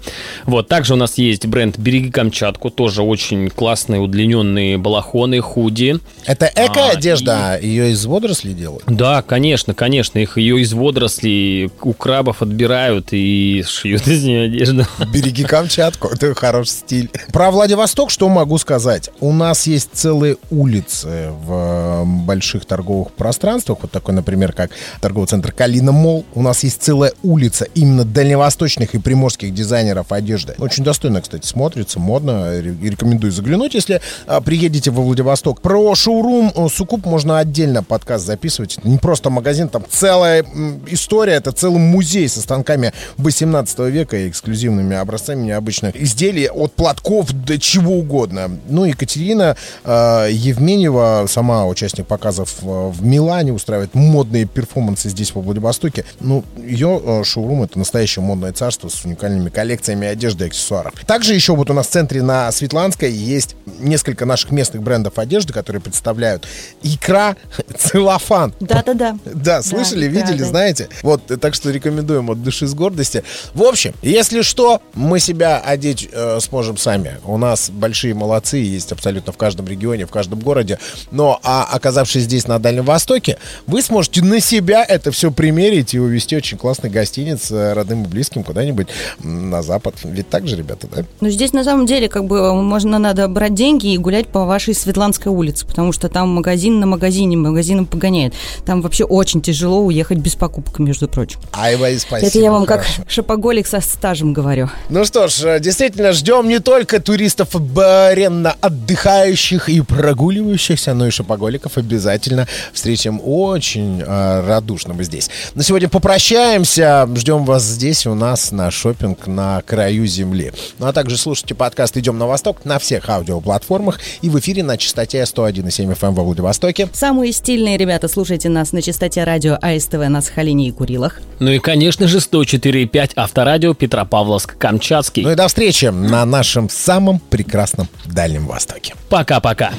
Вот, 0.45 0.67
также 0.67 0.93
у 0.93 0.97
нас 0.97 1.17
есть 1.17 1.45
бренд 1.45 1.77
«Береги 1.77 2.11
Камчатку», 2.11 2.69
тоже 2.69 3.01
очень 3.01 3.49
классные 3.49 4.01
удлиненные 4.01 4.77
балахоны, 4.77 5.39
худи. 5.39 5.99
Это 6.25 6.51
эко-одежда, 6.53 7.50
а, 7.50 7.50
и... 7.55 7.67
ее 7.67 7.91
из 7.91 8.05
водорослей 8.05 8.53
делают? 8.53 8.83
Да, 8.87 9.21
конечно, 9.21 9.73
конечно, 9.73 10.19
их 10.19 10.37
ее 10.37 10.61
из 10.61 10.73
водорослей 10.73 11.69
у 11.81 11.93
крабов 11.93 12.41
отбирают 12.41 13.09
и 13.11 13.63
шьют 13.67 14.07
из 14.07 14.23
нее 14.23 14.45
одежду. 14.45 14.85
«Береги 15.13 15.43
Камчатку», 15.43 16.09
это 16.09 16.33
хороший 16.35 16.69
стиль. 16.69 17.09
Про 17.31 17.51
Владивосток 17.51 18.09
что 18.09 18.29
могу 18.29 18.57
сказать? 18.57 19.09
У 19.19 19.31
нас 19.31 19.67
есть 19.67 19.89
целые 19.93 20.37
улицы 20.49 21.29
в 21.45 22.03
больших 22.05 22.65
торговых 22.65 23.11
пространствах, 23.13 23.79
вот 23.81 23.91
такой, 23.91 24.13
например, 24.13 24.53
как 24.53 24.71
торговый 25.01 25.27
центр 25.27 25.51
«Калина 25.51 25.91
Мол». 25.91 26.25
У 26.33 26.41
нас 26.41 26.63
есть 26.63 26.81
целая 26.81 27.13
улица 27.23 27.65
именно 27.75 28.05
дальневосточных 28.05 28.95
и 28.95 28.99
приморских 28.99 29.53
дизайнеров 29.53 30.11
одежды. 30.11 30.55
Очень 30.57 30.83
достойно, 30.83 31.21
кстати, 31.21 31.45
смотрится, 31.45 31.99
модно. 31.99 32.59
Рекомендую 32.59 33.31
заглянуть, 33.31 33.73
если 33.73 34.01
а, 34.27 34.41
приедете 34.41 34.91
во 34.91 35.01
Владивосток. 35.03 35.61
Про 35.61 35.95
шоурум 35.95 36.51
э, 36.55 36.67
Сукуп 36.69 37.05
можно 37.05 37.39
отдельно 37.41 37.83
подкаст 37.83 38.25
записывать. 38.25 38.77
Это 38.77 38.87
не 38.87 38.97
просто 38.97 39.29
магазин, 39.29 39.69
там 39.69 39.83
целая 39.89 40.45
история, 40.87 41.33
это 41.33 41.51
целый 41.51 41.79
музей 41.79 42.27
со 42.29 42.41
станками 42.41 42.93
18 43.17 43.79
века 43.79 44.17
и 44.17 44.29
эксклюзивными 44.29 44.95
образцами 44.95 45.43
необычных 45.45 45.95
изделий 45.95 46.49
от 46.49 46.73
платков 46.73 47.31
до 47.31 47.59
чего 47.59 47.97
угодно. 47.97 48.49
Ну, 48.67 48.85
Екатерина 48.85 49.57
э, 49.83 50.27
Евменьева, 50.31 51.25
сама 51.27 51.65
участник 51.67 52.07
показов 52.07 52.55
э, 52.61 52.65
в 52.65 53.03
Милане, 53.03 53.53
устраивает 53.53 53.93
модные 53.93 54.45
перформансы 54.45 55.09
здесь, 55.09 55.33
во 55.33 55.41
Владивостоке. 55.41 56.05
Ну, 56.19 56.43
ее 56.57 57.01
э, 57.03 57.23
шоурум— 57.23 57.63
это 57.63 57.77
настоящее 57.77 58.23
модное 58.23 58.53
царство 58.53 58.89
с 58.89 59.03
уникальными 59.05 59.49
коллекциями 59.49 60.07
одежды 60.07 60.45
и 60.45 60.47
аксессуаров. 60.47 60.93
Также 61.05 61.33
еще 61.33 61.55
вот 61.55 61.69
у 61.69 61.73
нас 61.73 61.87
в 61.87 61.89
центре 61.89 62.21
на 62.21 62.51
Светланской 62.51 63.11
есть 63.11 63.55
несколько 63.79 64.25
наших 64.25 64.51
местных 64.51 64.81
брендов 64.81 65.17
одежды, 65.17 65.53
которые 65.53 65.81
представляют 65.81 66.47
икра, 66.83 67.30
целлофан. 67.77 68.53
Да-да-да. 68.59 69.17
Да, 69.41 69.61
слышали, 69.63 70.07
да, 70.07 70.21
видели, 70.21 70.39
да, 70.39 70.45
знаете? 70.45 70.89
Вот, 71.03 71.21
так 71.39 71.55
что 71.55 71.71
рекомендуем 71.71 72.29
от 72.29 72.43
души 72.43 72.67
с 72.67 72.73
гордости. 72.73 73.23
В 73.53 73.63
общем, 73.63 73.93
если 74.01 74.41
что, 74.41 74.81
мы 74.93 75.19
себя 75.19 75.59
одеть 75.59 76.09
э, 76.11 76.39
сможем 76.41 76.77
сами. 76.77 77.17
У 77.25 77.37
нас 77.37 77.69
большие 77.69 78.13
молодцы, 78.13 78.57
есть 78.57 78.91
абсолютно 78.91 79.33
в 79.33 79.37
каждом 79.37 79.67
регионе, 79.67 80.05
в 80.05 80.11
каждом 80.11 80.39
городе. 80.39 80.79
Но, 81.11 81.39
а 81.43 81.67
оказавшись 81.71 82.23
здесь 82.23 82.47
на 82.47 82.59
Дальнем 82.59 82.85
Востоке, 82.85 83.37
вы 83.67 83.81
сможете 83.81 84.21
на 84.23 84.39
себя 84.39 84.83
это 84.83 85.11
все 85.11 85.31
примерить 85.31 85.93
и 85.93 85.99
увезти 85.99 86.35
очень 86.35 86.57
классный 86.57 86.89
гостиниц 86.89 87.51
э, 87.51 87.73
родным 87.73 88.03
и 88.03 88.07
близким 88.07 88.43
куда-нибудь 88.43 88.87
на 89.19 89.61
Запад. 89.61 89.95
Ведь 90.03 90.29
так 90.29 90.47
же, 90.47 90.55
ребята, 90.55 90.87
да? 90.93 91.03
Ну, 91.19 91.29
здесь 91.29 91.53
на 91.53 91.63
самом 91.63 91.85
деле 91.85 92.09
как 92.09 92.25
бы 92.25 92.53
можно 92.61 92.99
надо 92.99 93.27
брать 93.27 93.53
деньги 93.53 93.93
и 93.93 93.97
гулять 93.97 94.27
по 94.27 94.45
вашей 94.45 94.73
Светланской 94.73 95.31
улице, 95.31 95.65
потому 95.65 95.91
что 95.91 96.09
там 96.09 96.29
магазин 96.29 96.79
на 96.79 96.87
магазине, 97.25 97.37
магазином 97.37 97.85
погоняет. 97.85 98.33
Там 98.65 98.81
вообще 98.81 99.03
очень 99.03 99.41
тяжело 99.41 99.81
уехать 99.81 100.17
без 100.17 100.35
покупок, 100.35 100.79
между 100.79 101.07
прочим. 101.07 101.39
Айва, 101.51 101.87
спасибо. 101.97 102.27
Это 102.27 102.39
я 102.39 102.51
вам 102.51 102.65
как 102.65 102.85
шопоголик 103.07 103.67
со 103.67 103.81
стажем 103.81 104.33
говорю. 104.33 104.69
Ну 104.89 105.05
что 105.05 105.27
ж, 105.27 105.43
э, 105.43 105.59
действительно, 105.59 106.11
ждем 106.13 106.47
не 106.47 106.59
только 106.59 106.99
туристов 106.99 107.49
баренно 107.59 108.55
отдыхающих 108.61 109.69
и 109.69 109.81
прогуливающихся, 109.81 110.93
но 110.93 111.07
и 111.07 111.11
шопоголиков 111.11 111.77
обязательно 111.77 112.47
встретим 112.73 113.21
очень 113.23 114.01
э, 114.01 114.47
радушно 114.47 114.93
мы 114.93 115.03
здесь. 115.03 115.29
На 115.55 115.63
сегодня 115.63 115.89
попрощаемся. 115.89 117.07
Ждем 117.15 117.45
вас 117.45 117.63
здесь 117.63 118.05
у 118.05 118.15
нас 118.15 118.51
на 118.51 118.71
шопинг 118.71 119.27
на 119.27 119.61
краю 119.65 120.07
земли. 120.07 120.51
Ну 120.79 120.87
а 120.87 120.93
также 120.93 121.17
слушайте 121.17 121.55
подкаст 121.55 121.97
«Идем 121.97 122.17
на 122.17 122.27
восток» 122.27 122.65
на 122.65 122.79
всех 122.79 123.09
аудиоплатформах 123.09 123.99
и 124.21 124.29
в 124.29 124.39
эфире 124.39 124.63
на 124.63 124.77
частоте 124.77 125.21
101,7 125.21 125.95
FM 125.95 126.11
во 126.11 126.23
Владивостоке. 126.23 126.89
Самые 127.11 127.33
стильные 127.33 127.75
ребята, 127.75 128.07
слушайте 128.07 128.47
нас 128.47 128.71
на 128.71 128.81
частоте 128.81 129.25
радио 129.25 129.57
АСТВ 129.61 129.95
на 130.07 130.21
Сахалине 130.21 130.69
и 130.69 130.71
Курилах. 130.71 131.19
Ну 131.39 131.51
и, 131.51 131.59
конечно 131.59 132.07
же, 132.07 132.19
104,5 132.19 133.11
Авторадио 133.17 133.73
Петропавловск-Камчатский. 133.73 135.23
Ну 135.23 135.31
и 135.31 135.35
до 135.35 135.49
встречи 135.49 135.87
на 135.87 136.23
нашем 136.23 136.69
самом 136.69 137.19
прекрасном 137.19 137.89
Дальнем 138.05 138.47
Востоке. 138.47 138.93
Пока-пока. 139.09 139.71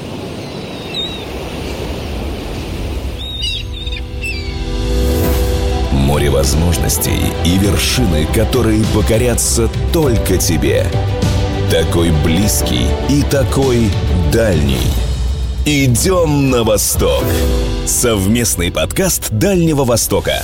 Море 5.90 6.28
возможностей 6.28 7.18
и 7.46 7.56
вершины, 7.56 8.26
которые 8.34 8.84
покорятся 8.94 9.70
только 9.94 10.36
тебе. 10.36 10.84
Такой 11.70 12.10
близкий 12.22 12.88
и 13.08 13.22
такой 13.22 13.88
дальний. 14.30 15.11
Идем 15.64 16.50
на 16.50 16.64
восток. 16.64 17.22
Совместный 17.86 18.72
подкаст 18.72 19.30
Дальнего 19.30 19.84
Востока. 19.84 20.42